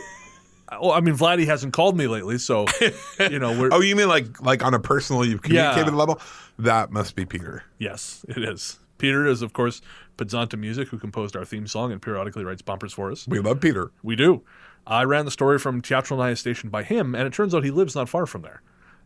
[0.72, 2.66] Well, I mean, Vladdy hasn't called me lately, so
[3.20, 3.70] you know we're.
[3.72, 5.96] Oh, you mean like like on a personal you've communicated Yeah.
[5.98, 6.20] level?
[6.58, 7.64] That must be Peter.
[7.78, 8.80] Yes, it is.
[8.98, 9.82] Peter is, of course,
[10.18, 13.28] Podzontom Music, who composed our theme song and periodically writes bumpers for us.
[13.28, 13.92] We love Peter.
[14.04, 14.42] We do.
[14.88, 17.94] I ran the story from Teatralnaya Station by him, and it turns out he lives
[17.96, 18.62] not far from there.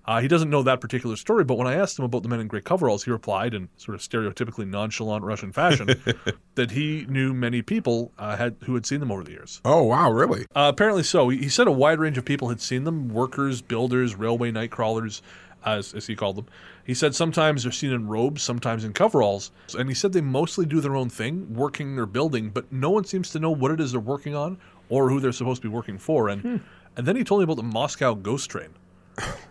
[0.10, 2.39] Uh, he doesn't know that particular story, but when I asked him about the men
[2.39, 5.88] in gray coveralls, he replied in sort of stereotypically nonchalant Russian fashion
[6.56, 9.62] that he knew many people uh, had who had seen them over the years.
[9.63, 10.48] Oh wow, really?
[10.56, 11.30] Uh, apparently so.
[11.30, 14.72] He, he said a wide range of people had seen them: workers, builders, railway night
[14.72, 15.22] crawlers,
[15.63, 16.48] as, as he called them.
[16.84, 20.65] He said sometimes they're seen in robes, sometimes in coveralls, and he said they mostly
[20.65, 23.80] do their own thing, working or building, but no one seems to know what it
[23.80, 24.58] is they're working on
[24.89, 26.30] or who they're supposed to be working for.
[26.30, 26.62] And
[26.98, 28.69] and then he told me about the Moscow ghost train.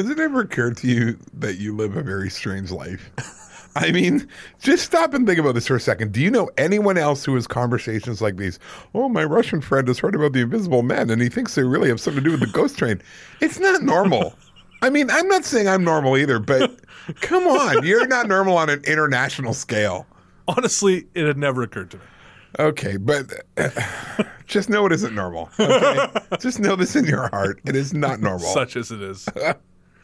[0.00, 3.10] Has it ever occurred to you that you live a very strange life?
[3.76, 4.26] I mean,
[4.58, 6.12] just stop and think about this for a second.
[6.12, 8.58] Do you know anyone else who has conversations like these?
[8.94, 11.90] Oh, my Russian friend has heard about the invisible men and he thinks they really
[11.90, 13.02] have something to do with the ghost train.
[13.42, 14.32] It's not normal.
[14.80, 16.80] I mean, I'm not saying I'm normal either, but
[17.16, 20.06] come on, you're not normal on an international scale.
[20.48, 22.04] Honestly, it had never occurred to me.
[22.58, 23.68] Okay, but uh,
[24.46, 25.50] just know it isn't normal.
[25.60, 26.06] Okay?
[26.40, 27.60] just know this in your heart.
[27.66, 28.48] It is not normal.
[28.48, 29.28] Such as it is.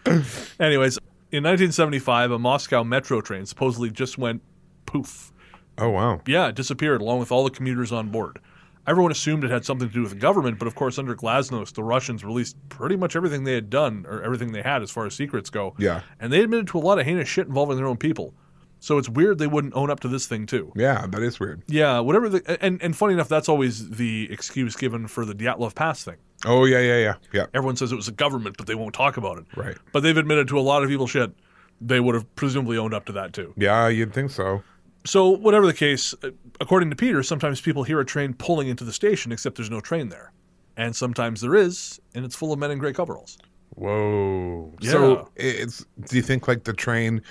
[0.61, 0.99] Anyways,
[1.33, 4.43] in 1975, a Moscow metro train supposedly just went
[4.87, 5.33] poof.
[5.79, 6.21] oh, wow.
[6.27, 8.39] Yeah, it disappeared along with all the commuters on board.
[8.87, 11.75] Everyone assumed it had something to do with the government, but of course, under Glasnost,
[11.75, 15.07] the Russians released pretty much everything they had done, or everything they had as far
[15.07, 15.75] as secrets go.
[15.77, 16.03] Yeah.
[16.21, 18.33] And they admitted to a lot of heinous shit involving their own people.
[18.79, 20.73] So it's weird they wouldn't own up to this thing, too.
[20.77, 21.63] Yeah, that is weird.
[21.67, 22.65] Yeah, whatever the.
[22.65, 26.17] And, and funny enough, that's always the excuse given for the Dyatlov Pass thing.
[26.47, 27.15] Oh, yeah, yeah, yeah.
[27.33, 27.47] Yeah.
[27.53, 29.45] Everyone says it was the government, but they won't talk about it.
[29.57, 29.77] Right.
[29.93, 31.33] But they've admitted to a lot of evil shit.
[31.81, 33.53] They would have presumably owned up to that, too.
[33.57, 34.63] Yeah, you'd think so.
[35.05, 36.31] So, whatever the case, uh,
[36.61, 39.81] according to Peter, sometimes people hear a train pulling into the station, except there's no
[39.81, 40.33] train there.
[40.77, 43.39] And sometimes there is, and it's full of men in gray coveralls.
[43.71, 44.75] Whoa.
[44.81, 44.91] Yeah.
[44.91, 47.23] So it's do you think like the train,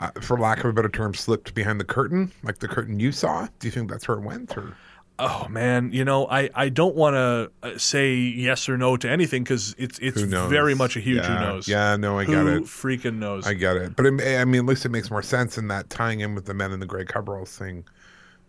[0.00, 3.12] uh, for lack of a better term, slipped behind the curtain, like the curtain you
[3.12, 3.48] saw?
[3.58, 4.56] Do you think that's where it went?
[4.56, 4.76] Or
[5.22, 9.44] Oh man, you know, I, I don't want to say yes or no to anything
[9.44, 11.38] because it's it's very much a huge yeah.
[11.38, 11.68] who knows.
[11.68, 12.62] Yeah, no, I who get it.
[12.62, 13.46] freaking knows?
[13.46, 13.96] I get it.
[13.96, 16.46] But it, I mean, at least it makes more sense in that tying in with
[16.46, 17.84] the men in the gray coveralls thing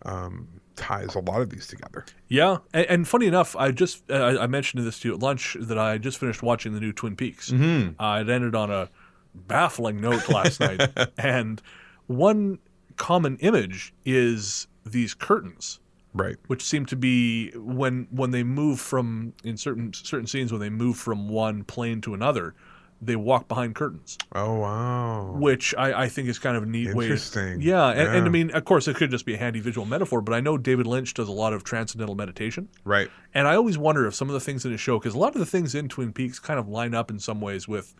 [0.04, 2.06] um, ties a lot of these together.
[2.30, 5.20] yeah, and, and funny enough, I just uh, I I mentioned this to you at
[5.20, 7.52] lunch that I just finished watching the new Twin Peaks.
[7.52, 8.02] Mm-hmm.
[8.02, 8.88] Uh, it ended on a
[9.36, 11.62] baffling note last night, and
[12.08, 12.60] one
[12.96, 15.81] common image is these curtains.
[16.14, 16.36] Right.
[16.48, 20.70] which seem to be when when they move from in certain certain scenes when they
[20.70, 22.54] move from one plane to another,
[23.02, 25.32] they walk behind curtains, Oh wow.
[25.40, 27.06] which I, I think is kind of a neat way.
[27.06, 27.62] Interesting.
[27.62, 30.22] Yeah, and, and I mean, of course, it could just be a handy visual metaphor,
[30.22, 33.10] but I know David Lynch does a lot of transcendental meditation, Right.
[33.34, 35.34] and I always wonder if some of the things in his show, because a lot
[35.34, 37.96] of the things in Twin Peaks kind of line up in some ways with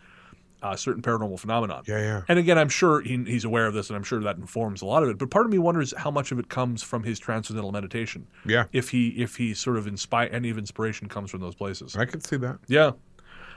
[0.62, 1.82] uh, certain paranormal phenomenon.
[1.86, 2.22] Yeah, yeah.
[2.28, 4.86] And again, I'm sure he, he's aware of this, and I'm sure that informs a
[4.86, 5.18] lot of it.
[5.18, 8.26] But part of me wonders how much of it comes from his transcendental meditation.
[8.46, 8.64] Yeah.
[8.72, 11.96] If he if he sort of inspire any of inspiration comes from those places.
[11.96, 12.58] I could see that.
[12.68, 12.92] Yeah.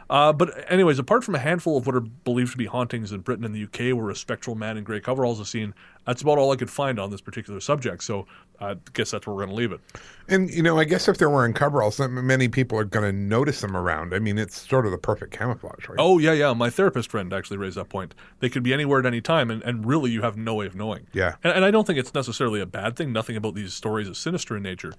[0.09, 3.21] Uh, but anyways, apart from a handful of what are believed to be hauntings in
[3.21, 5.73] Britain and the UK, where a spectral man in grey coveralls is seen,
[6.05, 8.03] that's about all I could find on this particular subject.
[8.03, 8.27] So
[8.59, 9.79] I guess that's where we're going to leave it.
[10.27, 13.61] And you know, I guess if they're wearing coveralls, many people are going to notice
[13.61, 14.13] them around.
[14.13, 15.97] I mean, it's sort of the perfect camouflage, right?
[15.99, 16.53] Oh yeah, yeah.
[16.53, 18.13] My therapist friend actually raised that point.
[18.39, 20.75] They could be anywhere at any time, and, and really, you have no way of
[20.75, 21.07] knowing.
[21.13, 21.35] Yeah.
[21.43, 23.11] And, and I don't think it's necessarily a bad thing.
[23.11, 24.93] Nothing about these stories is sinister in nature,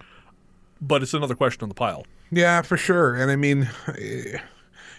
[0.81, 2.05] but it's another question on the pile.
[2.31, 3.15] Yeah, for sure.
[3.15, 4.39] And I mean, eh,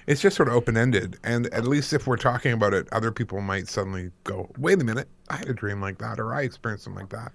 [0.08, 1.20] it's just sort of open ended.
[1.24, 4.84] And at least if we're talking about it, other people might suddenly go, wait a
[4.84, 7.34] minute, I had a dream like that, or I experienced something like that.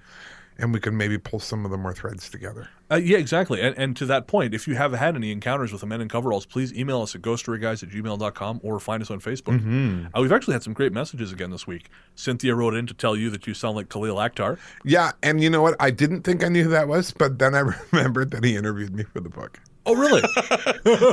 [0.58, 2.68] And we can maybe pull some of the more threads together.
[2.90, 3.60] Uh, yeah, exactly.
[3.60, 6.08] And, and to that point, if you have had any encounters with the men in
[6.08, 9.58] coveralls, please email us at ghoststoryguys at gmail.com or find us on Facebook.
[9.58, 10.06] Mm-hmm.
[10.14, 11.88] Uh, we've actually had some great messages again this week.
[12.14, 14.58] Cynthia wrote in to tell you that you sound like Khalil Akhtar.
[14.84, 15.12] Yeah.
[15.22, 15.74] And you know what?
[15.80, 18.94] I didn't think I knew who that was, but then I remembered that he interviewed
[18.94, 19.58] me for the book.
[19.84, 20.22] Oh, really?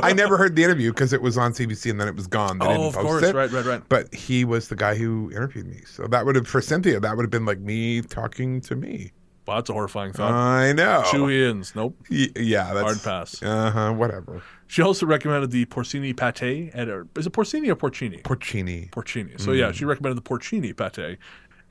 [0.02, 2.58] I never heard the interview because it was on CBC and then it was gone.
[2.58, 3.22] They Oh, didn't of post course.
[3.24, 3.34] it.
[3.34, 3.82] Right, right, right.
[3.88, 5.82] But he was the guy who interviewed me.
[5.86, 9.12] So that would have, for Cynthia, that would have been like me talking to me.
[9.46, 10.30] Well, that's a horrifying thought.
[10.32, 11.02] I know.
[11.06, 11.74] Chewy ins.
[11.74, 11.96] Nope.
[12.10, 13.42] Y- yeah, that's Hard pass.
[13.42, 13.92] Uh huh.
[13.92, 14.42] Whatever.
[14.68, 18.22] She also recommended the porcini pate at a, is it porcini or porcini?
[18.22, 18.88] Porcini.
[18.90, 19.40] porcini.
[19.40, 21.18] So yeah, she recommended the porcini pate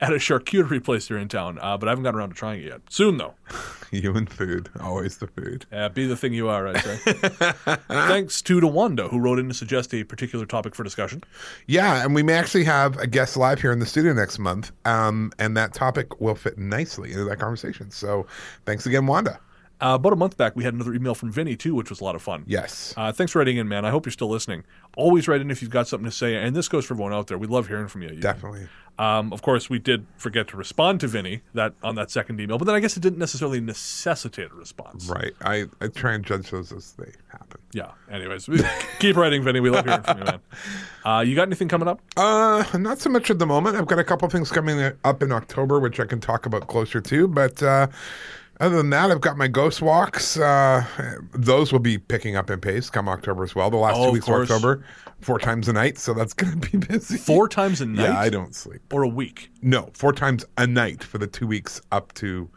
[0.00, 2.60] at a charcuterie place here in town, uh, but I haven't gotten around to trying
[2.60, 2.80] it yet.
[2.88, 3.34] Soon though.
[3.92, 4.68] You and food.
[4.78, 5.66] Always the food.
[5.72, 6.96] Uh, be the thing you are, I say.
[7.88, 11.24] Thanks to Dewanda, who wrote in to suggest a particular topic for discussion.
[11.66, 14.70] Yeah, and we may actually have a guest live here in the studio next month,
[14.84, 17.90] um, and that topic will fit nicely into that conversation.
[17.90, 18.26] So,
[18.64, 19.40] thanks again, Wanda.
[19.80, 22.04] Uh, about a month back, we had another email from Vinny too, which was a
[22.04, 22.44] lot of fun.
[22.46, 22.92] Yes.
[22.96, 23.84] Uh, thanks for writing in, man.
[23.84, 24.64] I hope you're still listening.
[24.96, 27.28] Always write in if you've got something to say, and this goes for everyone out
[27.28, 27.38] there.
[27.38, 28.10] We love hearing from you.
[28.10, 28.68] Definitely.
[28.98, 32.58] Um, of course, we did forget to respond to Vinny that on that second email,
[32.58, 35.08] but then I guess it didn't necessarily necessitate a response.
[35.08, 35.32] Right.
[35.40, 37.60] I, I try and judge those as they happen.
[37.72, 37.92] Yeah.
[38.10, 38.50] Anyways,
[38.98, 39.60] keep writing, Vinny.
[39.60, 40.40] We love hearing from you, man.
[41.02, 41.98] Uh, you got anything coming up?
[42.14, 43.74] Uh, not so much at the moment.
[43.74, 47.00] I've got a couple things coming up in October, which I can talk about closer
[47.00, 47.26] to.
[47.26, 47.86] But uh,
[48.60, 50.36] other than that, I've got my ghost walks.
[50.38, 50.84] Uh,
[51.32, 53.70] those will be picking up in pace come October as well.
[53.70, 54.50] The last Oh, two weeks of course.
[54.50, 54.84] October,
[55.20, 55.98] four times a night.
[55.98, 57.16] So that's going to be busy.
[57.16, 58.04] Four times a night?
[58.04, 58.82] Yeah, I don't sleep.
[58.92, 59.50] Or a week?
[59.62, 62.48] No, four times a night for the two weeks up to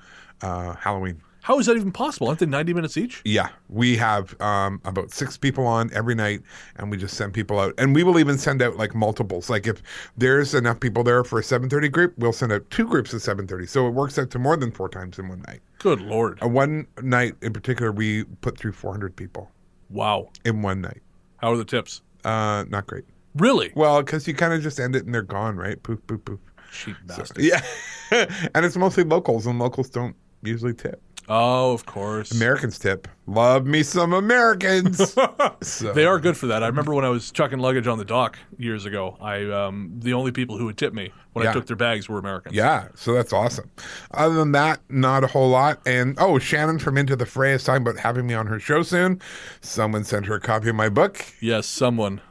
[0.41, 1.21] uh, Halloween.
[1.43, 2.29] How is that even possible?
[2.29, 3.21] Aren't they 90 minutes each?
[3.25, 6.41] Yeah, we have um, about six people on every night,
[6.77, 7.73] and we just send people out.
[7.77, 9.49] And we will even send out like multiples.
[9.49, 9.83] Like if
[10.15, 13.67] there's enough people there for a 7:30 group, we'll send out two groups of 7:30.
[13.67, 15.59] So it works out to more than four times in one night.
[15.79, 16.41] Good Lord.
[16.41, 19.51] Uh, one night in particular, we put through 400 people
[19.89, 20.29] Wow.
[20.45, 21.01] in one night.
[21.37, 22.03] How are the tips?
[22.23, 23.03] Uh, not great.
[23.35, 23.73] Really?
[23.75, 25.83] Well, because you kind of just end it and they're gone, right?
[25.83, 26.39] Poof, poof, poof.
[26.71, 27.43] Cheap bastard.
[27.43, 27.61] Yeah,
[28.55, 31.01] and it's mostly locals, and locals don't usually tip.
[31.29, 32.31] Oh, of course.
[32.31, 33.07] Americans tip.
[33.25, 35.15] Love me some Americans.
[35.61, 35.93] so.
[35.93, 36.63] They are good for that.
[36.63, 39.17] I remember when I was chucking luggage on the dock years ago.
[39.21, 42.19] I um, the only people who would tip me when I took their bags were
[42.19, 42.55] Americans.
[42.55, 43.71] Yeah, so that's awesome.
[44.11, 45.79] Other than that, not a whole lot.
[45.85, 48.83] And oh, Shannon from Into the Fray is talking about having me on her show
[48.83, 49.21] soon.
[49.61, 51.25] Someone sent her a copy of my book.
[51.39, 52.21] Yes, someone.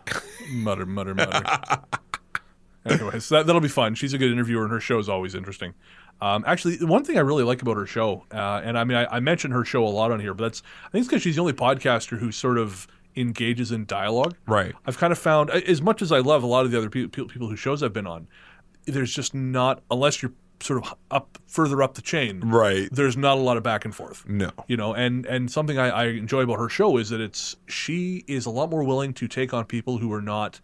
[0.50, 1.42] mutter, mutter, mutter.
[2.85, 3.95] Anyways, that, that'll be fun.
[3.95, 5.75] She's a good interviewer, and her show is always interesting.
[6.21, 8.97] Um, actually, the one thing I really like about her show, uh, and I mean,
[8.97, 11.23] I, I mention her show a lot on here, but that's I think it's because
[11.23, 14.35] she's the only podcaster who sort of engages in dialogue.
[14.47, 14.75] Right.
[14.87, 17.07] I've kind of found, as much as I love a lot of the other pe-
[17.09, 18.27] pe- people whose shows I've been on,
[18.87, 22.40] there's just not unless you're sort of up further up the chain.
[22.40, 22.88] Right.
[22.92, 24.51] There's not a lot of back and forth No.
[24.68, 28.23] you know and and something I, I enjoy about her show is that it's she
[28.29, 30.61] is a lot more willing to take on people who are not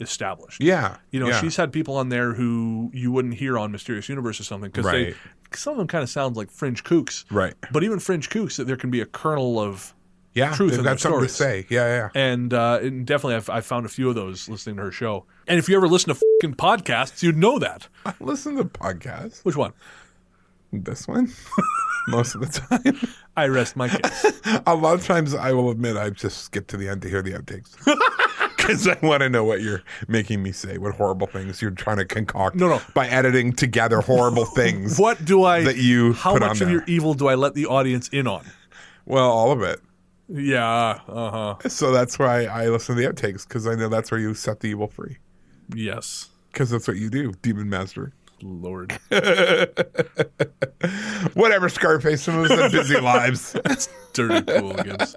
[0.00, 0.96] established Yeah.
[1.10, 1.40] you know yeah.
[1.40, 4.86] she's had people on there who you wouldn't hear on mysterious universe or something because
[4.86, 5.14] Right.
[5.14, 7.54] they some of them kind of sound like fringe kooks Right.
[7.70, 9.94] but even fringe kooks there can be a kernel of
[10.34, 11.66] yeah, truth they've in got their something to stories.
[11.66, 11.66] say.
[11.68, 12.20] Yeah, yeah.
[12.32, 15.26] and, uh, and definitely I've, I've found a few of those listening to her show
[15.46, 19.44] and if you ever listen to fucking podcasts you'd know that I listen to podcasts.
[19.44, 19.74] which one
[20.72, 21.30] This one,
[22.08, 22.98] most of the time.
[23.36, 26.78] I rest my case a lot of times, I will admit, I just skip to
[26.78, 27.76] the end to hear the outtakes.
[28.62, 31.96] Because I want to know what you're making me say, what horrible things you're trying
[31.98, 32.80] to concoct No, no.
[32.94, 34.98] by editing together horrible things.
[34.98, 36.70] what do I That you how put much on of there.
[36.70, 38.44] your evil do I let the audience in on
[39.04, 39.80] Well, all of it.
[40.28, 41.68] Yeah, uh huh.
[41.68, 44.60] So that's why I listen to the outtakes because I know that's where you set
[44.60, 45.18] the evil free.
[45.74, 48.12] Yes, Because that's what you do, Demon Master.
[48.42, 48.92] Lord.
[51.34, 52.22] Whatever, Scarface.
[52.22, 53.52] Some of us have busy lives.
[53.64, 55.14] That's dirty hooligans.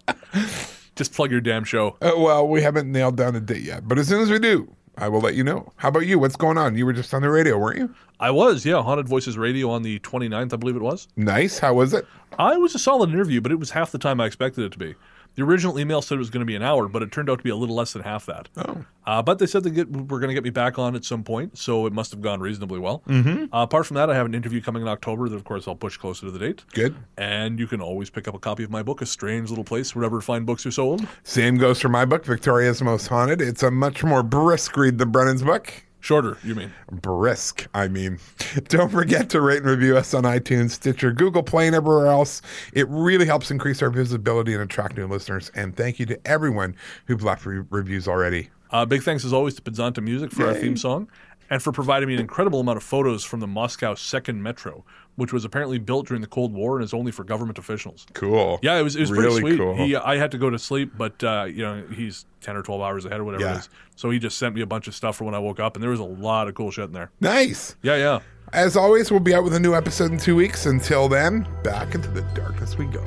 [0.95, 1.97] Just plug your damn show.
[2.01, 4.73] Uh, well, we haven't nailed down a date yet, but as soon as we do,
[4.97, 5.73] I will let you know.
[5.75, 6.17] How about you?
[6.17, 6.77] What's going on?
[6.77, 7.93] You were just on the radio, weren't you?
[8.19, 11.09] I was, yeah, Haunted Voices Radio on the 29th, I believe it was.
[11.17, 11.59] Nice.
[11.59, 12.07] How was it?
[12.39, 14.79] I was a solid interview, but it was half the time I expected it to
[14.79, 14.95] be.
[15.35, 17.39] The original email said it was going to be an hour, but it turned out
[17.39, 18.49] to be a little less than half that.
[18.57, 18.85] Oh.
[19.05, 21.23] Uh, but they said they get, were going to get me back on at some
[21.23, 23.03] point, so it must have gone reasonably well.
[23.07, 23.53] Mm-hmm.
[23.53, 25.75] Uh, apart from that, I have an interview coming in October that, of course, I'll
[25.75, 26.63] push closer to the date.
[26.73, 26.95] Good.
[27.17, 29.95] And you can always pick up a copy of my book, A Strange Little Place,
[29.95, 31.05] wherever fine books are sold.
[31.23, 33.41] Same goes for my book, Victoria's Most Haunted.
[33.41, 35.84] It's a much more brisk read than Brennan's book.
[36.05, 36.71] Shorter, you mean?
[36.91, 38.19] Brisk, I mean.
[38.67, 42.43] Don't forget to rate and review us on iTunes, Stitcher, Google Play, and everywhere else.
[42.73, 45.49] It really helps increase our visibility and attract new listeners.
[45.55, 46.75] And thank you to everyone
[47.07, 48.51] who've left re- reviews already.
[48.69, 51.07] Uh, big thanks as always to Podzontom Music for our theme song
[51.49, 55.31] and for providing me an incredible amount of photos from the Moscow Second Metro, which
[55.33, 58.05] was apparently built during the Cold War and is only for government officials.
[58.13, 58.59] Cool.
[58.61, 59.63] Yeah, it was it was really pretty sweet.
[59.63, 59.75] cool.
[59.75, 62.81] He, I had to go to sleep, but uh, you know he's ten or twelve
[62.81, 63.55] hours ahead or whatever Yeah.
[63.55, 63.69] it is.
[63.95, 65.83] So he just sent me a bunch of stuff for when I woke up, and
[65.83, 67.11] there was a lot of cool shit in there.
[67.21, 67.75] Nice.
[67.81, 68.19] Yeah, yeah.
[68.53, 70.65] As always, we'll be out with a new episode in two weeks.
[70.65, 73.03] Until then, back into the darkness we go.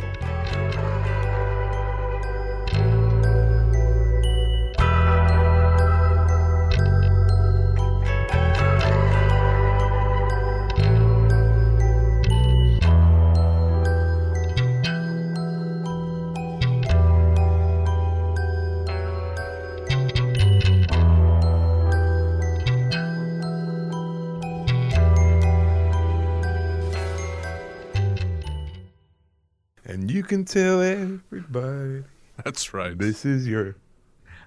[30.48, 32.04] Tell everybody
[32.44, 32.96] That's right.
[32.96, 33.76] this is your.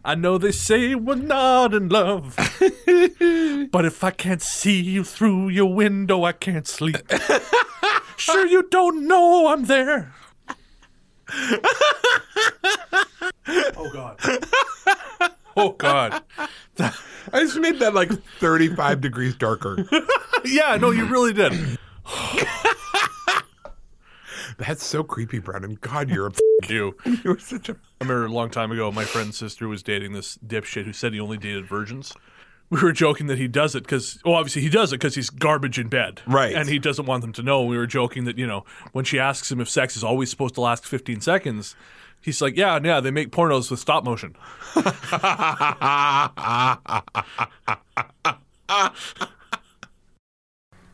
[0.04, 2.36] I know they say we're not in love,
[3.72, 6.98] but if I can't see you through your window, I can't sleep.
[8.18, 10.14] sure, you don't know I'm there.
[13.48, 14.20] oh God.
[15.56, 16.24] Oh God.
[16.80, 19.86] I just made that like 35 degrees darker.
[20.44, 21.54] Yeah, no, you really did.
[24.68, 25.78] That's so creepy, Brennan.
[25.82, 26.32] God, you're a
[26.70, 26.96] You.
[27.24, 30.38] you're such a I remember a long time ago, my friend's sister was dating this
[30.38, 32.14] dipshit who said he only dated virgins.
[32.70, 35.30] We were joking that he does it because, well, obviously he does it because he's
[35.32, 36.22] garbage in bed.
[36.28, 36.56] Right.
[36.56, 37.66] And he doesn't want them to know.
[37.66, 40.54] We were joking that, you know, when she asks him if sex is always supposed
[40.56, 41.76] to last 15 seconds,
[42.22, 44.36] he's like, yeah, yeah, they make pornos with stop motion.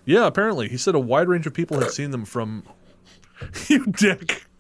[0.05, 0.69] Yeah, apparently.
[0.69, 2.63] He said a wide range of people had seen them from.
[3.67, 4.43] you dick.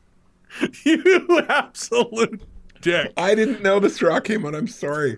[0.83, 2.41] You absolute
[2.81, 3.13] dick.
[3.15, 4.55] I didn't know the straw came on.
[4.55, 5.17] I'm sorry.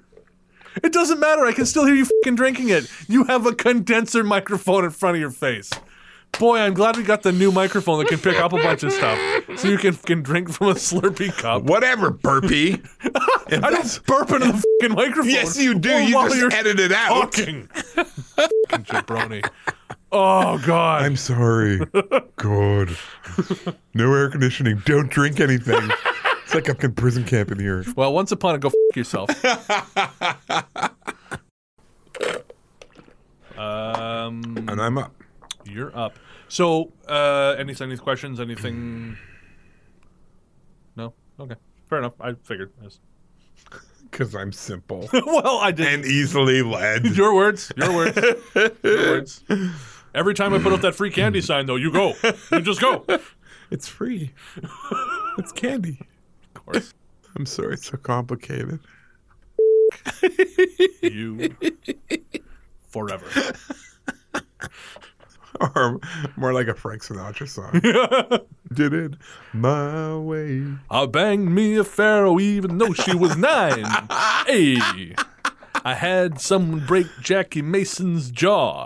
[0.84, 1.46] It doesn't matter.
[1.46, 2.92] I can still hear you fucking drinking it.
[3.08, 5.70] You have a condenser microphone in front of your face.
[6.38, 8.92] Boy, I'm glad we got the new microphone that can pick up a bunch of
[8.92, 9.18] stuff,
[9.58, 11.64] so you can fucking drink from a Slurpee cup.
[11.64, 12.82] Whatever, burpee.
[13.52, 15.32] If I that's- don't burp into the fucking microphone.
[15.32, 15.90] Yes, you do.
[15.90, 17.08] You while just you're edit it out.
[17.34, 17.66] talking.
[17.68, 19.44] fucking jabroni.
[20.12, 21.04] Oh God.
[21.04, 21.80] I'm sorry.
[22.36, 22.98] God.
[23.94, 24.82] No air conditioning.
[24.86, 25.90] Don't drink anything.
[26.44, 27.86] It's like I'm in prison camp in here.
[27.96, 29.30] well, once upon a go f- yourself.
[33.58, 35.14] um, And I'm up.
[35.66, 36.18] You're up.
[36.48, 38.40] So, uh, any any questions?
[38.40, 39.18] Anything?
[40.96, 41.14] No.
[41.40, 41.56] Okay.
[41.90, 42.14] Fair enough.
[42.20, 42.72] I figured.
[42.82, 43.00] Yes.
[44.12, 45.86] Because I'm simple well, I did.
[45.86, 47.06] and easily led.
[47.16, 47.72] your words.
[47.78, 48.18] Your words.
[48.56, 48.72] your
[49.12, 49.44] words.
[50.14, 52.14] Every time I put up that free candy sign, though, you go.
[52.52, 53.06] You just go.
[53.72, 54.32] It's free.
[55.38, 56.00] It's candy.
[56.56, 56.94] Of course.
[57.36, 58.80] I'm sorry it's so complicated.
[61.04, 61.56] You.
[62.88, 63.28] Forever.
[65.60, 66.00] Or
[66.38, 67.82] more like a Frank Sinatra song.
[68.74, 69.14] Did it
[69.52, 70.64] my way.
[70.90, 73.84] I banged me a pharaoh even though she was nine.
[74.48, 74.78] hey,
[75.84, 78.86] I had someone break Jackie Mason's jaw.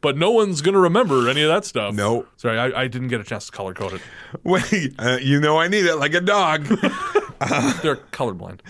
[0.00, 1.94] But no one's gonna remember any of that stuff.
[1.94, 2.26] No.
[2.36, 4.02] Sorry, I, I didn't get a chance to color code it.
[4.44, 6.64] Wait, uh, you know I need it like a dog.
[6.64, 8.60] They're colorblind.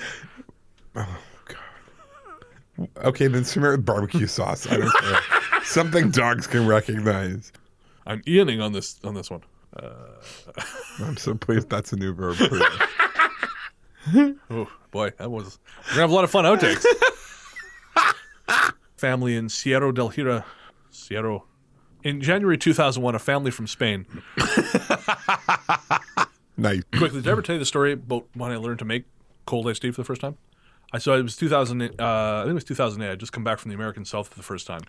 [0.96, 2.88] Oh, God.
[3.04, 4.66] Okay, then smear it with barbecue sauce.
[4.66, 5.20] I don't care.
[5.64, 7.52] Something dogs can recognize.
[8.06, 9.42] I'm Ianing on this on this one.
[10.98, 12.36] I'm so pleased that's a new verb.
[14.50, 15.58] Oh boy, that was.
[15.84, 16.84] We're gonna have a lot of fun outtakes.
[18.96, 20.44] family in Sierra del Hira,
[20.90, 21.40] Sierra.
[22.02, 24.06] In January 2001, a family from Spain.
[26.56, 26.82] nice.
[26.96, 29.04] Quickly, did I ever tell you the story about when I learned to make
[29.46, 30.38] cold iced tea for the first time?
[30.92, 31.82] I so it was 2000.
[31.82, 33.12] Uh, I think it was 2008.
[33.12, 34.82] I just come back from the American South for the first time,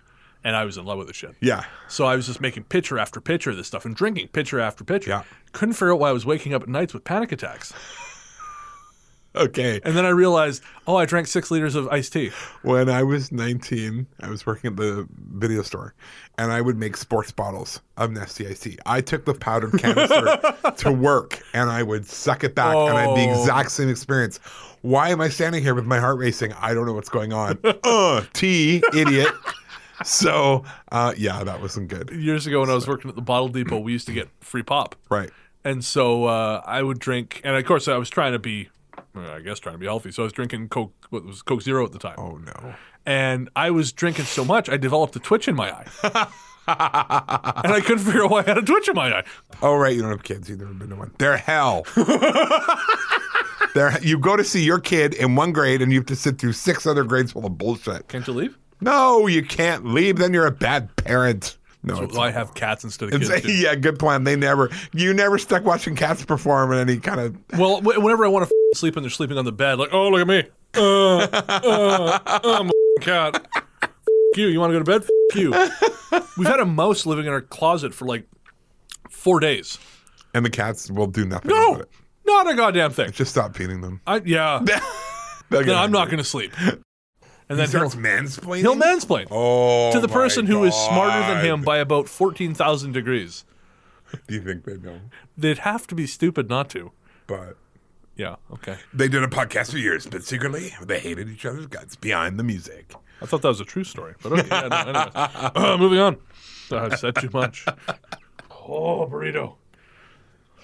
[0.43, 1.35] and I was in love with the shit.
[1.41, 1.65] Yeah.
[1.87, 4.83] So I was just making pitcher after pitcher of this stuff and drinking pitcher after
[4.83, 5.09] pitcher.
[5.09, 5.23] Yeah.
[5.51, 7.73] Couldn't figure out why I was waking up at nights with panic attacks.
[9.35, 9.79] Okay.
[9.83, 12.31] And then I realized, oh, I drank six liters of iced tea.
[12.63, 15.93] When I was 19, I was working at the video store,
[16.37, 18.77] and I would make sports bottles of Nestle iced tea.
[18.85, 20.37] I took the powdered canister
[20.77, 23.39] to work, and I would suck it back, and I had the Oh.
[23.41, 24.39] exact same experience.
[24.81, 26.53] Why am I standing here with my heart racing?
[26.59, 27.59] I don't know what's going on.
[27.83, 29.29] uh, tea, idiot.
[30.03, 32.09] So, uh, yeah, that wasn't good.
[32.11, 34.63] Years ago, when I was working at the bottle depot, we used to get free
[34.63, 34.95] pop.
[35.09, 35.29] Right.
[35.63, 38.69] And so uh, I would drink, and of course, I was trying to be,
[39.15, 40.11] I guess, trying to be healthy.
[40.11, 42.15] So I was drinking Coke, what was Coke Zero at the time.
[42.17, 42.75] Oh no.
[43.05, 45.85] And I was drinking so much, I developed a twitch in my eye.
[46.67, 49.23] and I couldn't figure out why I had a twitch in my eye.
[49.61, 50.49] Oh right, you don't have kids.
[50.49, 51.11] You've never been to one.
[51.17, 51.85] They're hell.
[53.73, 56.37] They're you go to see your kid in one grade, and you have to sit
[56.37, 58.07] through six other grades full of bullshit.
[58.07, 58.57] Can't you leave?
[58.81, 60.17] No, you can't leave.
[60.17, 61.57] Then you're a bad parent.
[61.83, 63.41] No, Well, I have cats instead of kids.
[63.41, 63.51] too.
[63.51, 64.23] yeah, good plan.
[64.23, 67.35] They never, you never stuck watching cats perform in any kind of.
[67.59, 69.89] Well, wh- whenever I want to f- sleep and they're sleeping on the bed, like,
[69.91, 70.43] oh, look at me.
[70.75, 73.47] Uh, uh, I'm a f- cat.
[73.55, 73.89] F-
[74.35, 74.47] you.
[74.47, 75.01] You want to go to bed?
[75.03, 76.21] F- you.
[76.37, 78.27] We've had a mouse living in our closet for like
[79.09, 79.77] four days.
[80.33, 81.49] And the cats will do nothing.
[81.49, 81.89] No, about it.
[82.25, 83.11] not a goddamn thing.
[83.11, 84.01] Just stop feeding them.
[84.05, 84.63] I, yeah.
[85.49, 86.53] Then I'm not going to sleep.
[87.51, 88.59] And He then he'll, starts mansplaining.
[88.61, 92.93] he'll mansplain Oh, to the my person who is smarter than him by about 14,000
[92.93, 93.43] degrees.
[94.27, 95.01] Do you think they know?
[95.37, 96.91] They'd have to be stupid not to.
[97.27, 97.57] But
[98.15, 98.77] Yeah, okay.
[98.93, 102.43] they did a podcast for years, but secretly they hated each other's guts behind the
[102.43, 102.93] music.
[103.21, 104.47] I thought that was a true story, but okay.
[104.49, 105.51] Yeah, no.
[105.73, 106.17] Uh, moving on.
[106.71, 107.65] I've said too much.
[108.49, 109.55] Oh, burrito.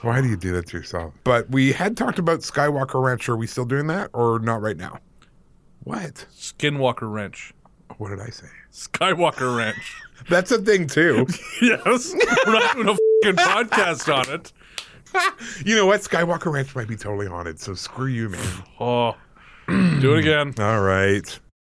[0.03, 1.13] Why do you do that to yourself?
[1.23, 3.27] But we had talked about Skywalker Ranch.
[3.29, 4.99] Are we still doing that or not right now?
[5.83, 6.25] What?
[6.33, 7.53] Skinwalker Ranch.
[7.97, 8.47] What did I say?
[8.71, 9.95] Skywalker Ranch.
[10.29, 11.25] That's a thing too.
[11.61, 12.13] yes.
[12.45, 14.53] We're not doing a fucking podcast on it.
[15.65, 16.01] you know what?
[16.01, 18.63] Skywalker Ranch might be totally haunted, so screw you, man.
[18.79, 19.15] Oh,
[19.67, 20.53] do it again.
[20.59, 21.39] All right.